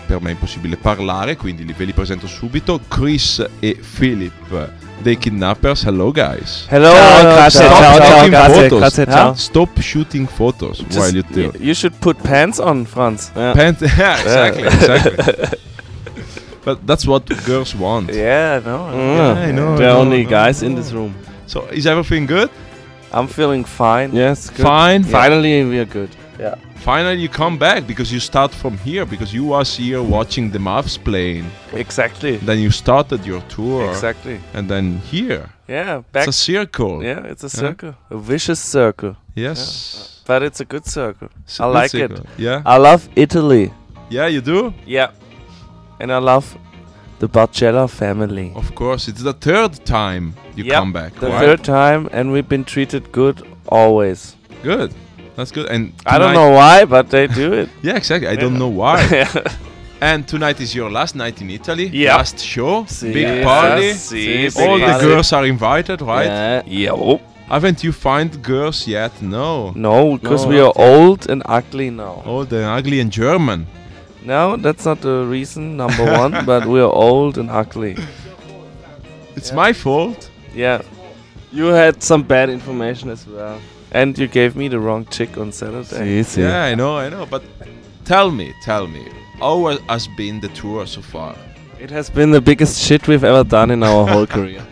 per 0.05 0.21
me 0.21 0.29
è 0.29 0.31
impossibile 0.31 0.77
parlare, 0.77 1.35
quindi 1.35 1.65
li- 1.65 1.73
ve 1.75 1.83
li 1.83 1.91
presento 1.91 2.25
subito. 2.25 2.79
Chris 2.87 3.45
e 3.59 3.77
Philip 3.97 4.69
dei 4.99 5.17
Kidnappers, 5.17 5.83
hello 5.83 6.11
guys. 6.11 6.67
Hello, 6.69 6.89
Ciao, 6.89 7.21
grazie, 7.21 7.59
Stop 7.65 7.77
ciao, 7.81 7.97
ciao, 7.97 8.07
taking 8.07 8.29
grazie, 8.29 8.53
photos. 8.61 8.79
grazie, 8.79 9.03
Huh? 9.03 9.11
ciao. 9.11 9.33
Stop 9.33 9.79
shooting 9.81 10.27
photos 10.27 10.77
Just- 10.87 10.97
while 10.97 11.13
you 11.13 11.23
do. 11.29 11.51
you 11.59 11.73
should 11.73 11.95
put 11.99 12.15
pants 12.21 12.57
on, 12.59 12.85
Franz. 12.85 13.29
Yeah, 13.35 13.53
Pant- 13.53 13.81
yeah, 13.97 14.19
exactly, 14.21 14.63
exactly. 14.67 15.15
but 16.63 16.79
that's 16.85 17.05
what 17.05 17.23
girls 17.45 17.73
want. 17.75 18.09
yeah 18.13 18.61
no. 18.63 18.87
Yeah, 18.93 19.47
I 19.49 19.51
know, 19.51 19.75
There 19.75 19.87
I 19.89 19.91
are 19.91 19.95
know, 19.95 19.99
only 20.05 20.19
I 20.21 20.23
know. 20.23 20.29
guys 20.29 20.61
in 20.61 20.75
this 20.75 20.91
room. 20.93 21.13
So 21.45 21.65
is 21.71 21.85
everything 21.85 22.25
good? 22.25 22.49
I'm 23.13 23.27
feeling 23.27 23.63
fine. 23.65 24.13
Yes, 24.13 24.49
good. 24.49 24.63
Fine. 24.63 25.03
Finally, 25.03 25.65
we 25.65 25.79
are 25.79 25.85
good. 25.85 26.09
Yeah. 26.39 26.55
Finally, 26.77 27.21
you 27.21 27.29
come 27.29 27.57
back 27.57 27.85
because 27.85 28.11
you 28.11 28.19
start 28.19 28.51
from 28.51 28.77
here 28.77 29.05
because 29.05 29.33
you 29.33 29.43
was 29.45 29.75
here 29.77 30.01
watching 30.01 30.49
the 30.51 30.57
Mavs 30.59 30.97
playing. 30.97 31.45
Exactly. 31.73 32.37
Then 32.37 32.59
you 32.59 32.71
started 32.71 33.23
your 33.25 33.41
tour, 33.41 33.87
Exactly. 33.89 34.39
and 34.53 34.67
then 34.67 34.97
here 35.11 35.49
Yeah, 35.67 36.01
back. 36.11 36.27
it's 36.27 36.37
a 36.37 36.39
circle. 36.53 37.03
yeah, 37.03 37.31
it's 37.31 37.43
a 37.43 37.49
circle, 37.49 37.93
a 38.09 38.17
vicious 38.17 38.59
circle, 38.59 39.15
Yes, 39.35 40.21
but 40.25 40.41
it's 40.41 40.59
a 40.61 40.65
good 40.65 40.85
circle. 40.87 41.29
It's 41.43 41.59
I 41.59 41.65
a 41.65 41.67
good 41.67 41.73
like 41.73 41.93
it. 41.93 42.25
Yeah, 42.37 42.61
I 42.65 42.77
love 42.77 43.07
Italy. 43.15 43.71
yeah, 44.09 44.25
you 44.27 44.41
do. 44.41 44.73
Yeah, 44.87 45.11
and 45.99 46.11
I 46.11 46.17
love 46.17 46.57
the 47.21 47.29
Barcella 47.29 47.87
family. 47.87 48.51
Of 48.55 48.73
course, 48.73 49.07
it's 49.07 49.21
the 49.21 49.33
third 49.47 49.73
time 49.85 50.33
you 50.55 50.63
Yep, 50.65 50.73
come 50.79 50.91
back. 50.99 51.11
The 51.15 51.27
right? 51.29 51.39
third 51.45 51.63
time, 51.63 52.09
and 52.11 52.31
we've 52.33 52.49
been 52.55 52.65
treated 52.65 53.03
good 53.11 53.37
always. 53.69 54.35
Good. 54.63 54.91
That's 55.35 55.51
good. 55.51 55.67
And 55.69 55.93
I 56.05 56.17
don't 56.17 56.33
know 56.33 56.49
why, 56.49 56.85
but 56.85 57.05
they 57.13 57.27
do 57.27 57.53
it. 57.61 57.69
Yeah, 57.87 57.95
exactly. 58.01 58.27
I 58.27 58.35
don't 58.35 58.57
know 58.63 58.73
why. 58.81 58.97
yeah. 59.11 59.31
and 60.09 60.27
tonight 60.27 60.59
is 60.65 60.73
your 60.75 60.89
last 60.99 61.13
night 61.15 61.41
in 61.43 61.49
Italy. 61.51 61.87
Yeah. 61.93 62.17
Last 62.17 62.39
show. 62.39 62.85
Si. 62.85 63.13
Big 63.13 63.43
party. 63.43 63.93
See, 63.93 64.49
Si, 64.49 64.61
All 64.63 64.77
big 64.77 64.87
the 64.87 64.91
party. 64.93 65.05
girls 65.07 65.33
are 65.33 65.45
invited, 65.45 66.01
right? 66.01 66.25
Yeah. 66.25 66.63
Yeah. 66.65 66.91
oh. 66.93 67.21
Haven't 67.47 67.83
you 67.83 67.91
find 67.91 68.29
girls 68.41 68.87
yet? 68.87 69.11
No. 69.21 69.71
No, 69.75 70.17
because 70.17 70.43
No, 70.45 70.49
we 70.51 70.59
are 70.59 70.73
yet. 70.75 70.89
old 70.89 71.29
and 71.29 71.43
ugly 71.45 71.89
now. 71.91 72.23
Old 72.25 72.51
and 72.53 72.65
ugly 72.65 72.99
and 72.99 73.11
German. 73.11 73.67
No, 74.23 74.55
that's 74.57 74.85
not 74.85 75.01
the 75.01 75.25
reason, 75.25 75.77
number 75.77 76.03
one, 76.05 76.45
but 76.45 76.65
we 76.67 76.79
are 76.79 76.91
old 76.91 77.37
and 77.37 77.49
ugly. 77.49 77.95
It's 79.35 79.49
Yeah. 79.49 79.55
my 79.55 79.73
fault. 79.73 80.29
Yeah. 80.55 80.81
You 81.51 81.65
had 81.67 82.01
some 82.03 82.23
bad 82.23 82.49
information 82.49 83.09
as 83.09 83.25
well. 83.27 83.59
And 83.91 84.17
you 84.17 84.27
gave 84.27 84.55
me 84.55 84.67
the 84.69 84.79
wrong 84.79 85.05
chick 85.05 85.37
on 85.37 85.51
Saturday. 85.51 86.23
Si, 86.23 86.23
si. 86.23 86.41
Yeah, 86.41 86.63
I 86.63 86.75
know, 86.75 86.97
I 86.97 87.09
know. 87.09 87.25
But 87.25 87.43
tell 88.05 88.31
me, 88.31 88.53
tell 88.63 88.87
me, 88.87 89.05
how 89.39 89.67
ha- 89.67 89.79
has 89.89 90.07
been 90.15 90.39
the 90.39 90.47
tour 90.49 90.85
so 90.85 91.01
far? 91.01 91.35
It 91.79 91.89
has 91.89 92.09
been 92.09 92.31
the 92.31 92.39
biggest 92.41 92.79
shit 92.81 93.07
we've 93.07 93.23
ever 93.23 93.43
done 93.43 93.71
in 93.71 93.83
our 93.83 94.07
whole 94.07 94.27
career. 94.37 94.63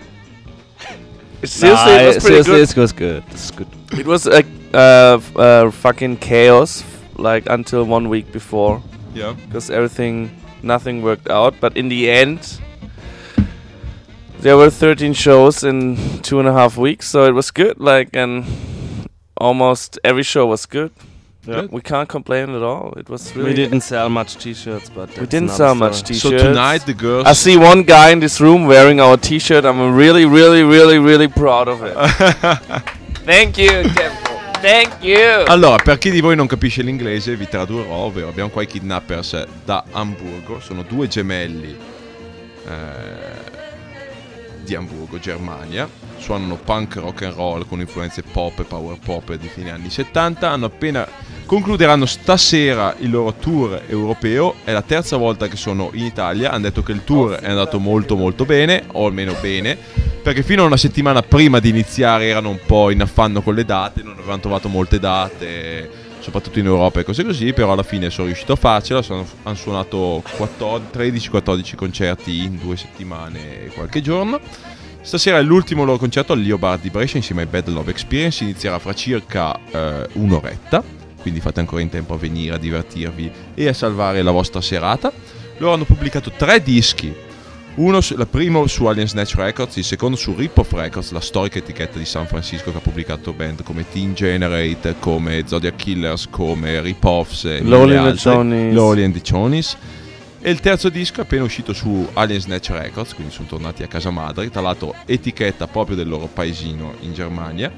Seriously, 1.44 1.92
it 1.94 2.06
was 2.08 2.16
Nah, 2.16 2.22
seriously, 2.30 2.54
good. 2.54 2.70
it 2.70 2.78
was 2.78 2.92
good. 2.94 3.24
It's 3.32 3.52
good. 3.52 3.68
It 3.98 4.06
was 4.06 4.28
a 4.28 4.44
uh, 4.74 5.18
f- 5.18 5.36
uh, 5.38 5.72
fucking 5.72 6.18
chaos, 6.18 6.84
like 7.18 7.44
until 7.50 7.84
one 7.86 8.10
week 8.10 8.32
before, 8.32 8.82
Yeah. 9.14 9.34
because 9.46 9.70
everything, 9.70 10.30
nothing 10.64 11.02
worked 11.02 11.30
out. 11.30 11.56
But 11.60 11.76
in 11.78 11.90
the 11.90 12.10
end, 12.10 12.60
there 14.40 14.56
were 14.58 14.70
13 14.70 15.14
shows 15.14 15.64
in 15.64 15.98
two 16.22 16.40
and 16.40 16.48
a 16.48 16.54
half 16.54 16.78
weeks, 16.78 17.08
so 17.08 17.26
it 17.26 17.34
was 17.34 17.52
good. 17.52 17.80
Like, 17.80 18.10
and 18.16 18.46
almost 19.38 20.00
every 20.04 20.24
show 20.24 20.46
was 20.48 20.66
good. 20.66 20.92
Yeah. 21.46 21.66
We 21.72 21.82
can't 21.82 22.08
complain 22.08 22.54
at 22.54 22.62
all. 22.62 22.94
It 22.98 23.10
was 23.10 23.36
really. 23.36 23.50
We 23.50 23.56
didn't 23.56 23.82
sell 23.82 24.08
much 24.10 24.36
t-shirts, 24.38 24.90
but 24.90 25.10
We 25.10 25.26
didn't 25.26 25.50
another 25.50 25.54
sell 25.58 25.76
much 25.76 26.04
t-shirts. 26.04 26.22
So 26.22 26.50
tonight 26.50 26.86
the 26.86 26.94
girls. 26.94 27.26
I 27.26 27.34
see 27.34 27.58
one 27.58 27.84
guy 27.84 28.12
in 28.12 28.20
this 28.20 28.40
room 28.40 28.66
wearing 28.68 29.00
our 29.00 29.18
T-shirt. 29.18 29.66
I'm 29.66 29.96
really, 29.96 30.26
really, 30.26 30.64
really, 30.64 31.00
really 31.00 31.28
proud 31.28 31.68
of 31.68 31.82
it. 31.82 31.96
Thank 33.26 33.58
you, 33.58 33.84
Tempo. 33.84 34.29
Thank 34.62 35.02
you. 35.02 35.46
Allora, 35.46 35.82
per 35.82 35.98
chi 35.98 36.12
di 36.12 36.20
voi 36.20 36.36
non 36.36 36.46
capisce 36.46 36.82
l'inglese, 36.82 37.38
vi 37.38 37.48
tradurrò, 37.48 37.94
ovvero 37.94 38.28
abbiamo 38.28 38.50
qua 38.50 38.62
i 38.62 38.68
kidnappers 38.68 39.46
da 39.64 39.86
Amburgo, 39.92 40.60
sono 40.60 40.84
due 40.84 41.08
gemelli 41.08 41.78
eh, 42.68 42.72
di 44.62 44.76
Amburgo, 44.76 45.18
Germania, 45.18 45.88
suonano 46.20 46.56
punk 46.56 46.96
rock 46.96 47.24
and 47.24 47.34
roll 47.34 47.66
con 47.68 47.80
influenze 47.80 48.22
pop 48.22 48.60
e 48.60 48.64
power 48.64 48.98
pop 49.04 49.34
di 49.36 49.48
fine 49.48 49.72
anni 49.72 49.90
70, 49.90 50.50
hanno 50.50 50.66
appena 50.68 51.08
concluderanno 51.46 52.06
stasera 52.06 52.96
il 53.00 53.10
loro 53.10 53.34
tour 53.34 53.82
europeo, 53.88 54.56
è 54.64 54.72
la 54.72 54.84
terza 54.84 55.18
volta 55.18 55.48
che 55.48 55.56
sono 55.56 55.90
in 55.94 56.06
Italia, 56.06 56.52
hanno 56.52 56.62
detto 56.62 56.84
che 56.84 56.92
il 56.92 57.04
tour 57.04 57.34
è 57.38 57.50
andato 57.50 57.80
molto 57.80 58.16
molto 58.16 58.46
bene, 58.46 58.84
o 58.92 59.08
almeno 59.08 59.34
bene, 59.42 59.76
perché 60.22 60.44
fino 60.44 60.62
a 60.62 60.68
una 60.68 60.78
settimana 60.78 61.24
prima 61.24 61.60
di 61.60 61.70
iniziare 61.70 62.28
erano 62.28 62.50
un 62.50 62.60
po' 62.64 62.92
in 62.92 63.02
affanno 63.02 63.42
con 63.42 63.56
le 63.56 63.66
date, 63.66 64.04
non 64.04 64.14
avevano 64.14 64.42
trovato 64.42 64.68
molte 64.68 65.00
date, 65.00 65.90
soprattutto 66.20 66.60
in 66.60 66.68
Europa 66.68 67.00
e 67.00 67.04
cose 67.04 67.24
così, 67.24 67.52
però 67.54 67.72
alla 67.72 67.82
fine 67.82 68.12
sono 68.12 68.28
riuscito 68.28 68.54
a 68.54 68.56
farcela, 68.56 69.02
sono- 69.02 69.26
hanno 69.42 69.56
suonato 69.56 70.22
13-14 70.92 71.76
concerti 71.76 72.44
in 72.44 72.60
due 72.60 72.78
settimane 72.78 73.66
e 73.66 73.68
qualche 73.70 74.02
giorno. 74.02 74.40
Stasera 75.02 75.40
è 75.40 75.42
l'ultimo 75.42 75.86
loro 75.86 75.98
concerto 75.98 76.34
al 76.34 76.42
Leo 76.42 76.58
Bar 76.58 76.78
di 76.78 76.90
Brescia 76.90 77.18
insieme 77.18 77.42
ai 77.42 77.48
Bad 77.48 77.70
Love 77.70 77.90
Experience, 77.92 78.44
inizierà 78.44 78.78
fra 78.80 78.94
circa 78.94 79.58
eh, 79.72 80.08
un'oretta, 80.14 80.84
quindi 81.22 81.40
fate 81.40 81.62
ancora 81.62 81.82
in 81.82 81.90
tempo 81.90 82.14
a 82.14 82.18
venire, 82.18 82.56
a 82.56 82.58
divertirvi 82.58 83.32
e 83.56 83.68
a 83.68 83.74
salvare 83.74 84.22
la 84.22 84.32
vostra 84.32 84.62
serata. 84.62 85.12
Loro 85.58 85.74
hanno 85.74 85.86
pubblicato 85.86 86.32
tre 86.36 86.62
dischi, 86.62 87.14
uno 87.76 88.02
su- 88.02 88.14
il 88.18 88.28
primo 88.30 88.68
su 88.68 88.86
Alien 88.86 89.08
Snatch 89.08 89.36
Records, 89.36 89.78
il 89.78 89.84
secondo 89.84 90.16
su 90.16 90.36
Rip 90.36 90.58
Off 90.58 90.74
Records, 90.74 91.12
la 91.12 91.22
storica 91.22 91.58
etichetta 91.60 91.98
di 91.98 92.06
San 92.06 92.28
Francisco 92.28 92.70
che 92.72 92.78
ha 92.78 92.82
pubblicato 92.82 93.34
band 93.34 93.64
come 93.64 93.86
Teen 93.90 94.14
Generate, 94.14 94.96
come 95.00 95.44
Zodiac 95.48 95.76
Killers, 95.76 96.28
come 96.30 96.82
Rip 96.82 97.04
Offs 97.04 97.46
e 97.46 97.62
Lowly 98.74 99.04
and 99.04 99.14
the 99.14 99.22
altre. 99.22 99.54
E 100.42 100.50
il 100.50 100.62
terzo 100.62 100.88
disco 100.88 101.20
è 101.20 101.24
appena 101.24 101.44
uscito 101.44 101.74
su 101.74 102.08
Alien 102.14 102.40
Snatch 102.40 102.70
Records, 102.70 103.14
quindi 103.14 103.34
sono 103.34 103.48
tornati 103.48 103.84
a 103.84 103.88
casa 103.88 104.10
madre, 104.10 104.50
tra 104.50 104.62
l'altro 104.62 104.96
etichetta 105.06 105.68
proprio 105.68 105.98
del 105.98 106.08
loro 106.08 106.28
paesino 106.28 106.94
in 107.02 107.14
Germania. 107.14 107.70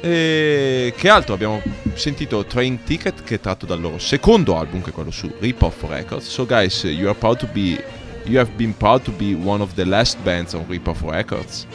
E 0.00 0.92
che 0.96 1.08
altro 1.08 1.34
abbiamo 1.34 1.62
sentito 1.94 2.44
Train 2.44 2.82
Ticket 2.82 3.22
che 3.22 3.36
è 3.36 3.40
tratto 3.40 3.66
dal 3.66 3.80
loro 3.80 3.98
secondo 3.98 4.56
album 4.56 4.82
che 4.82 4.90
è 4.90 4.92
quello 4.92 5.10
su 5.10 5.30
Rip 5.38 5.62
Off 5.62 5.84
Records. 5.86 6.26
So 6.26 6.46
guys, 6.46 6.82
you 6.84 7.06
are 7.06 7.16
proud 7.16 7.38
to 7.38 7.46
be 7.52 7.80
you 8.24 8.38
have 8.38 8.50
been 8.56 8.74
proud 8.76 9.02
to 9.02 9.12
be 9.12 9.34
one 9.34 9.62
of 9.62 9.74
the 9.74 9.84
last 9.84 10.18
bands 10.24 10.54
on 10.54 10.64
Rip 10.66 10.88
Off 10.88 11.02
Records. 11.02 11.66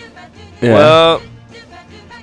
Yeah. 0.60 0.74
Well, 0.74 1.22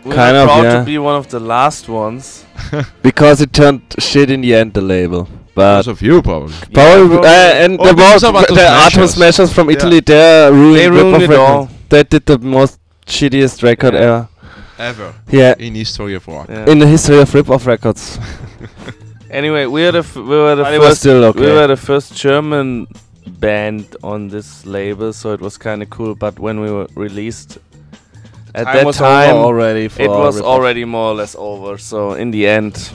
we're 0.05 0.15
Kind 0.15 0.37
not 0.37 0.43
of, 0.43 0.49
proud 0.49 0.65
yeah. 0.65 0.79
to 0.81 0.85
be 0.85 0.99
one 0.99 1.17
of 1.17 1.29
the 1.29 1.41
last 1.41 1.89
ones. 1.89 2.45
because 3.03 3.41
it 3.41 3.53
turned 3.53 3.83
shit 3.99 4.31
in 4.31 4.41
the 4.43 4.55
end, 4.55 4.75
the 4.75 4.83
label. 4.83 5.29
But 5.55 5.73
Because 5.83 5.89
of 5.89 6.03
you 6.03 6.23
probably. 6.23 6.55
probably, 6.73 7.09
probably. 7.09 7.29
uh, 7.29 7.65
and 7.65 7.79
Or 7.81 7.87
the 7.89 7.95
because 7.95 8.23
most 8.23 8.49
the 8.49 8.63
Atom 8.63 8.91
Smashers. 9.07 9.15
Smashers 9.15 9.53
from 9.53 9.69
Yeah. 9.69 9.77
Italy, 9.77 10.01
they 10.01 10.49
ruined, 10.51 10.77
They 10.77 10.91
ruined 10.91 11.23
it 11.23 11.29
Records. 11.29 11.39
all. 11.39 11.69
They 11.91 12.03
did 12.05 12.25
the 12.27 12.39
most 12.39 12.79
shittiest 13.07 13.63
record 13.63 13.95
Yeah. 13.95 14.01
ever. 14.01 14.29
Ever 14.79 15.15
Yeah, 15.31 15.55
in 15.59 15.75
history 15.75 16.15
of 16.15 16.27
rock. 16.27 16.47
Yeah. 16.49 16.65
in 16.71 16.79
the 16.79 16.87
history 16.87 17.19
of 17.21 17.33
Rip 17.35 17.51
Off 17.51 17.67
Records. 17.67 18.19
Anyway, 19.31 19.65
we 19.65 19.83
are 19.87 19.93
the 19.93 20.01
f- 20.01 20.15
we 20.17 20.23
were 20.23 20.55
the 20.57 20.63
But 20.63 20.79
first 20.81 21.01
still 21.01 21.25
okay. 21.25 21.41
we 21.41 21.47
were 21.53 21.67
the 21.67 21.77
first 21.77 22.15
German 22.15 22.87
band 23.27 23.97
on 24.03 24.29
this 24.29 24.67
label, 24.67 25.13
so 25.15 25.33
it 25.33 25.41
was 25.41 25.57
kind 25.57 25.81
of 25.83 25.89
cool. 25.89 26.15
But 26.15 26.39
when 26.39 26.61
we 26.61 26.71
were 26.71 26.87
released, 26.95 27.57
at 28.55 28.65
Time 28.65 28.77
that 28.77 28.85
was 28.85 28.97
time, 28.99 29.37
already. 29.37 29.89
For 29.89 30.03
it 30.03 30.09
was 30.11 30.39
already 30.41 30.85
more 30.85 31.13
or 31.13 31.15
less 31.15 31.35
over. 31.39 31.79
So 31.79 32.13
in 32.13 32.31
the 32.31 32.47
end, 32.47 32.91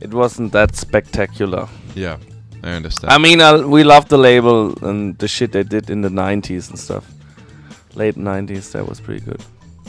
it 0.00 0.12
wasn't 0.12 0.50
that 0.52 0.74
spectacular. 0.74 1.68
Yeah, 1.94 2.16
I 2.62 2.70
understand. 2.70 3.12
I 3.12 3.18
mean, 3.18 3.40
I, 3.40 3.56
we 3.64 3.84
love 3.84 4.08
the 4.08 4.18
label 4.18 4.72
and 4.84 5.16
the 5.18 5.28
shit 5.28 5.52
they 5.52 5.62
did 5.64 5.90
in 5.90 6.00
the 6.02 6.08
'90s 6.08 6.68
and 6.70 6.78
stuff. 6.78 7.04
Late 7.94 8.16
'90s, 8.16 8.72
that 8.72 8.86
was 8.88 9.00
pretty 9.00 9.24
good. 9.24 9.40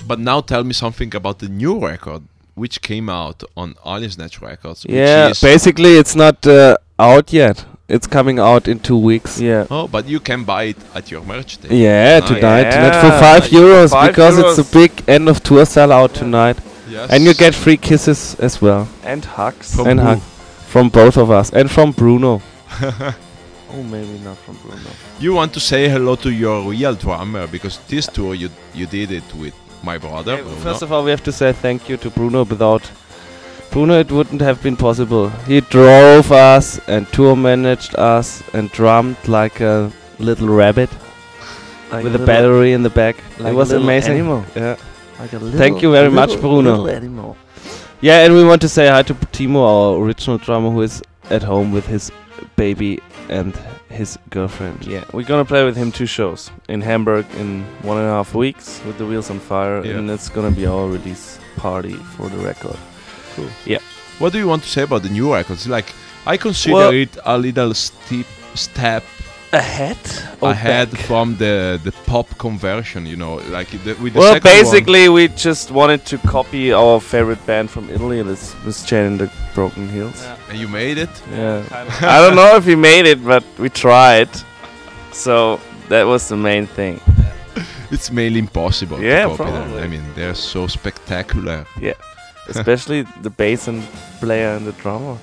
But 0.08 0.20
now 0.20 0.42
tell 0.42 0.64
me 0.64 0.74
something 0.74 1.16
about 1.16 1.40
the 1.40 1.50
new 1.50 1.80
record 1.80 2.24
which 2.56 2.82
came 2.82 3.10
out 3.10 3.44
on 3.56 3.76
Alien 3.86 4.12
Snatch 4.12 4.42
Records. 4.42 4.84
Which 4.84 4.94
Yeah, 4.94 5.30
is 5.30 5.40
basically 5.42 5.98
it's 5.98 6.16
not 6.16 6.46
uh, 6.48 6.78
out 6.98 7.32
yet. 7.32 7.66
It's 7.88 8.06
coming 8.06 8.38
out 8.38 8.68
in 8.68 8.80
two 8.80 8.98
weeks. 8.98 9.40
Yeah. 9.40 9.66
Oh, 9.72 9.88
but 9.88 10.08
you 10.08 10.20
can 10.20 10.44
buy 10.44 10.64
it 10.66 10.78
at 10.94 11.10
your 11.10 11.22
merch 11.24 11.58
day. 11.62 11.76
Yeah, 11.76 12.20
Ah, 12.22 12.28
tonight. 12.28 12.62
yeah. 12.62 12.72
Tonight 12.72 13.02
for 13.02 13.20
five 13.20 13.44
euros 13.50 13.92
Five 13.92 14.12
because 14.12 14.38
it's 14.38 14.58
a 14.60 14.74
big 14.74 14.92
end 15.08 15.28
of 15.30 15.42
tour 15.42 15.64
sellout 15.66 16.14
tonight, 16.14 16.58
Yes. 16.90 17.10
and 17.12 17.24
you 17.24 17.34
get 17.34 17.56
free 17.56 17.78
kisses 17.78 18.36
as 18.40 18.62
well 18.62 18.88
And 19.04 19.24
hugs. 19.26 19.76
From 19.76 19.88
and 19.88 20.00
who? 20.00 20.22
Hug 20.70 20.90
from 20.90 20.90
both 20.90 21.18
of 21.18 21.30
us 21.32 21.52
and 21.54 21.70
from 21.70 21.92
Bruno. 21.92 22.42
Oh, 23.72 23.84
maybe 23.84 24.18
not 24.24 24.36
from 24.38 24.56
Bruno. 24.64 24.90
You 25.20 25.36
want 25.36 25.54
to 25.54 25.60
say 25.60 25.88
hello 25.90 26.16
to 26.16 26.30
your 26.32 26.72
real 26.72 26.96
drummer 26.96 27.46
because 27.46 27.78
this 27.88 28.08
tour 28.08 28.34
you 28.34 28.50
you 28.74 28.88
did 28.88 29.12
it 29.12 29.24
with 29.36 29.54
my 29.84 30.00
brother. 30.00 30.34
Okay, 30.34 30.42
Bruno. 30.42 30.58
First 30.64 30.82
of 30.82 30.92
all, 30.92 31.04
we 31.04 31.12
have 31.12 31.22
to 31.24 31.32
say 31.32 31.54
thank 31.54 31.88
you 31.90 31.98
to 31.98 32.10
Bruno. 32.10 32.44
Without 32.46 32.92
Bruno, 33.72 34.00
it 34.00 34.12
wouldn't 34.12 34.42
have 34.42 34.58
been 34.64 34.76
possible. 34.76 35.30
He 35.48 35.62
drove 35.62 36.32
us 36.32 36.80
and 36.88 37.06
tour 37.14 37.36
managed 37.36 37.94
us 37.96 38.42
and 38.54 38.72
drummed 38.72 39.18
like 39.28 39.62
a 39.62 39.92
little 40.18 40.48
rabbit 40.50 40.90
Like 41.92 42.04
with 42.04 42.16
a 42.16 42.18
little- 42.18 42.26
battery 42.26 42.74
in 42.74 42.82
the 42.82 42.90
back. 42.90 43.16
like 43.40 43.54
it 43.54 43.56
was 43.56 43.72
a 43.72 43.78
amazing. 43.78 44.14
animal. 44.14 44.44
Yeah. 44.56 44.78
Like 45.20 45.34
a 45.34 45.40
Thank 45.40 45.84
you 45.84 45.92
very 45.92 46.10
much, 46.10 46.40
Bruno. 46.42 46.86
Little 48.02 48.14
animal. 48.16 48.20
Yeah, 48.20 48.26
and 48.26 48.34
we 48.34 48.44
want 48.44 48.62
to 48.62 48.70
say 48.70 48.88
hi 48.88 49.04
to 49.04 49.14
Timo, 49.14 49.58
our 49.96 50.02
original 50.04 50.38
drummer, 50.38 50.70
who 50.72 50.82
is 50.82 51.02
at 51.30 51.44
home 51.44 51.72
with 51.74 51.86
his 51.88 52.12
baby 52.56 53.00
and 53.30 53.54
his 53.90 54.18
girlfriend. 54.30 54.86
Yeah, 54.86 55.04
we're 55.14 55.26
gonna 55.28 55.46
play 55.46 55.66
with 55.66 55.76
him 55.78 55.92
two 55.92 56.06
shows 56.06 56.52
in 56.68 56.82
Hamburg 56.82 57.26
in 57.38 57.64
one 57.84 57.98
and 57.98 58.08
a 58.08 58.12
half 58.12 58.34
weeks 58.36 58.82
with 58.86 58.98
the 58.98 59.06
Wheels 59.06 59.30
on 59.30 59.40
Fire, 59.40 59.84
Yeah. 59.84 59.98
and 59.98 60.10
it's 60.10 60.30
gonna 60.30 60.52
be 60.52 60.66
our 60.68 60.88
release 60.88 61.40
party 61.58 61.94
for 62.18 62.30
the 62.30 62.38
record. 62.38 62.78
Cool. 63.36 63.48
Yeah. 63.66 63.80
What 64.20 64.34
do 64.34 64.40
you 64.40 64.48
want 64.48 64.64
to 64.64 64.70
say 64.70 64.84
about 64.84 65.04
the 65.04 65.10
new 65.10 65.34
records? 65.34 65.68
Like, 65.68 65.94
I 66.26 66.38
consider 66.38 66.76
Well- 66.76 66.92
it 66.94 67.18
a 67.26 67.38
little 67.38 67.74
steep 67.74 68.26
step 68.56 69.04
Ahead? 69.52 69.98
or 70.42 70.52
ahead 70.52 70.92
back? 70.92 71.02
from 71.02 71.36
the 71.38 71.80
the 71.84 71.92
pop 72.06 72.28
conversion. 72.38 73.06
You 73.06 73.16
know, 73.16 73.36
like 73.58 73.70
the, 73.84 73.94
with 73.96 74.14
the 74.14 74.20
Well, 74.20 74.34
second 74.34 74.50
one- 74.52 74.64
basically, 74.64 75.10
we 75.10 75.28
just 75.30 75.72
wanted 75.72 76.06
to 76.06 76.18
copy 76.20 76.72
our 76.74 77.00
favorite 77.00 77.44
band 77.46 77.70
from 77.70 77.90
Italy, 77.90 78.22
this 78.24 78.56
Miss 78.66 78.86
Chain 78.86 79.06
and 79.08 79.20
the 79.20 79.30
Broken 79.56 79.90
Heels. 79.90 80.24
and 80.50 80.58
you 80.60 80.68
made 80.68 80.98
it. 80.98 81.10
Yeah. 81.32 81.64
I 82.02 82.22
don't 82.22 82.36
know 82.36 82.56
if 82.58 82.66
we 82.66 82.76
made 82.76 83.06
it, 83.08 83.20
but 83.26 83.44
we 83.58 83.70
tried. 83.70 84.30
So 85.12 85.60
that 85.90 86.04
was 86.06 86.28
the 86.28 86.38
main 86.38 86.68
thing. 86.68 87.00
It's 87.92 88.12
mainly 88.12 88.40
impossible. 88.40 89.02
Yeah, 89.02 89.28
to 89.30 89.36
copy 89.38 89.52
them. 89.52 89.64
probably. 89.64 89.82
I 89.84 89.88
mean, 89.88 90.04
they're 90.16 90.36
so 90.36 90.68
spectacular. 90.68 91.66
Yeah 91.82 91.94
especially 92.50 93.06
the 93.22 93.30
bass 93.30 93.68
and 93.68 93.84
player 94.20 94.56
and 94.58 94.66
the 94.66 94.72
drummer. 94.82 95.18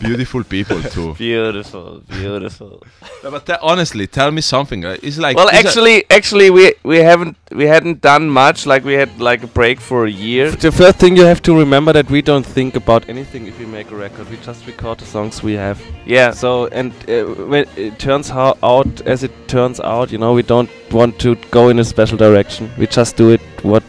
Beautiful 0.00 0.44
people 0.44 0.82
too. 0.82 1.14
Beautiful, 1.18 2.02
beautiful. 2.08 2.82
No, 3.24 3.30
but 3.30 3.46
te- 3.46 3.56
honestly, 3.62 4.06
tell 4.06 4.30
me 4.30 4.40
something. 4.40 4.84
It's 4.84 5.18
like 5.18 5.36
well, 5.36 5.48
is 5.48 5.54
a- 5.54 5.58
actually, 5.58 6.04
actually, 6.10 6.50
we 6.50 6.74
we 6.82 6.98
haven't 6.98 7.36
we 7.52 7.66
hadn't 7.66 8.00
done 8.00 8.28
much. 8.30 8.66
Like 8.66 8.84
we 8.84 8.94
had 8.94 9.20
like 9.20 9.42
a 9.42 9.46
break 9.46 9.80
for 9.80 10.06
a 10.06 10.10
year. 10.10 10.50
The 10.50 10.72
first 10.72 10.98
thing 10.98 11.16
you 11.16 11.24
have 11.24 11.40
to 11.42 11.58
remember 11.58 11.92
that 11.92 12.10
we 12.10 12.22
don't 12.22 12.46
think 12.46 12.76
about 12.76 13.08
anything 13.08 13.46
if 13.46 13.58
we 13.58 13.66
make 13.66 13.90
a 13.90 13.96
record. 13.96 14.28
We 14.30 14.36
just 14.38 14.66
record 14.66 14.98
the 14.98 15.06
songs 15.06 15.42
we 15.42 15.54
have. 15.54 15.78
Yeah. 16.06 16.30
So 16.32 16.66
and 16.68 16.92
uh, 17.08 17.24
when 17.46 17.66
it 17.76 17.98
turns 17.98 18.28
ho- 18.28 18.56
out 18.62 19.00
as 19.06 19.22
it 19.22 19.32
turns 19.48 19.80
out, 19.80 20.12
you 20.12 20.18
know, 20.18 20.32
we 20.32 20.42
don't 20.42 20.70
want 20.92 21.18
to 21.20 21.34
go 21.50 21.68
in 21.70 21.78
a 21.78 21.84
special 21.84 22.16
direction. 22.18 22.70
We 22.78 22.86
just 22.86 23.16
do 23.16 23.30
it 23.30 23.40
what 23.62 23.82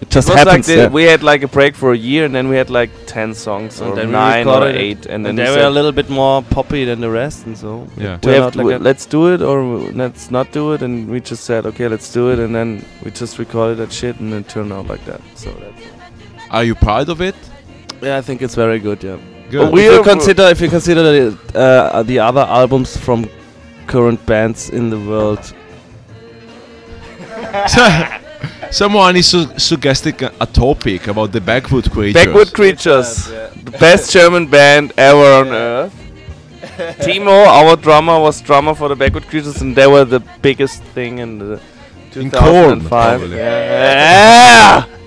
it 0.00 0.08
just 0.10 0.28
it 0.28 0.32
was 0.34 0.36
like 0.38 0.46
happens. 0.48 0.66
the, 0.66 0.76
yeah. 0.76 0.88
we 0.88 1.04
had 1.04 1.22
like 1.22 1.42
a 1.42 1.48
break 1.48 1.74
for 1.76 1.92
a 1.92 1.96
year, 1.96 2.24
and 2.24 2.34
then 2.34 2.48
we 2.48 2.56
had 2.56 2.70
like 2.70 2.90
ten 3.06 3.34
songs 3.34 3.80
And 3.80 3.90
or 3.90 3.94
then 3.96 4.06
we 4.08 4.12
nine 4.12 4.46
or 4.48 4.66
eight, 4.66 5.04
and, 5.06 5.26
and 5.26 5.26
then 5.26 5.36
they 5.36 5.50
we 5.50 5.56
were 5.58 5.66
a 5.66 5.70
little 5.70 5.92
bit 5.92 6.08
more 6.08 6.42
poppy 6.42 6.84
than 6.84 7.00
the 7.00 7.10
rest, 7.10 7.46
and 7.46 7.56
so 7.56 7.86
Yeah. 7.96 8.14
it 8.14 8.26
we 8.26 8.32
turned 8.32 8.34
have 8.36 8.44
out 8.44 8.52
to, 8.54 8.62
like 8.62 8.76
a- 8.80 8.82
let's 8.82 9.04
do 9.06 9.26
it 9.34 9.42
or 9.42 9.60
w- 9.60 9.92
let's 9.94 10.30
not 10.30 10.52
do 10.52 10.72
it, 10.72 10.82
and 10.82 11.08
we 11.08 11.20
just 11.20 11.44
said 11.44 11.66
okay, 11.66 11.86
let's 11.88 12.10
do 12.12 12.30
it, 12.32 12.38
and 12.38 12.54
then 12.54 12.84
we 13.04 13.10
just 13.10 13.38
recorded 13.38 13.76
that 13.78 13.92
shit, 13.92 14.18
and 14.20 14.32
it 14.32 14.48
turned 14.48 14.72
out 14.72 14.86
like 14.88 15.04
that. 15.04 15.20
So 15.34 15.50
that's 15.60 15.82
Are 16.50 16.64
you 16.64 16.74
proud 16.74 17.08
of 17.10 17.20
it? 17.20 17.34
yeah, 18.02 18.16
I 18.16 18.22
think 18.22 18.40
it's 18.42 18.54
very 18.54 18.78
good. 18.78 19.02
Yeah. 19.04 19.18
Good. 19.50 19.64
But 19.64 19.72
we 19.72 19.86
if 19.86 19.92
you 19.92 20.02
consider 20.02 20.44
if 20.44 20.60
you 20.60 20.68
consider 20.70 21.02
the, 21.02 21.58
uh, 21.58 22.02
the 22.04 22.18
other 22.20 22.40
albums 22.42 22.96
from 22.96 23.28
current 23.86 24.24
bands 24.24 24.70
in 24.70 24.88
the 24.90 24.98
world, 24.98 25.40
Someone 28.70 29.16
is 29.16 29.26
su- 29.26 29.50
suggesting 29.56 30.14
a, 30.38 30.46
topic 30.46 31.08
about 31.08 31.32
the 31.32 31.40
Backwood 31.40 31.90
Creatures. 31.90 32.24
Backwood 32.24 32.52
Creatures, 32.52 33.26
the 33.64 33.76
best 33.78 34.12
German 34.12 34.46
band 34.46 34.92
ever 34.96 35.40
on 35.40 35.48
earth. 35.48 35.92
Timo, 37.00 37.46
our 37.46 37.76
drummer, 37.76 38.18
was 38.18 38.40
drummer 38.40 38.74
for 38.74 38.88
the 38.88 38.96
Backwood 38.96 39.26
Creatures, 39.26 39.60
and 39.60 39.74
they 39.74 39.86
were 39.86 40.04
the 40.04 40.20
biggest 40.40 40.82
thing 40.94 41.18
in 41.18 41.38
the 41.38 41.60
In 42.14 42.30
Korn, 42.30 42.80
2005. 42.80 43.32
Yeah. 43.32 44.86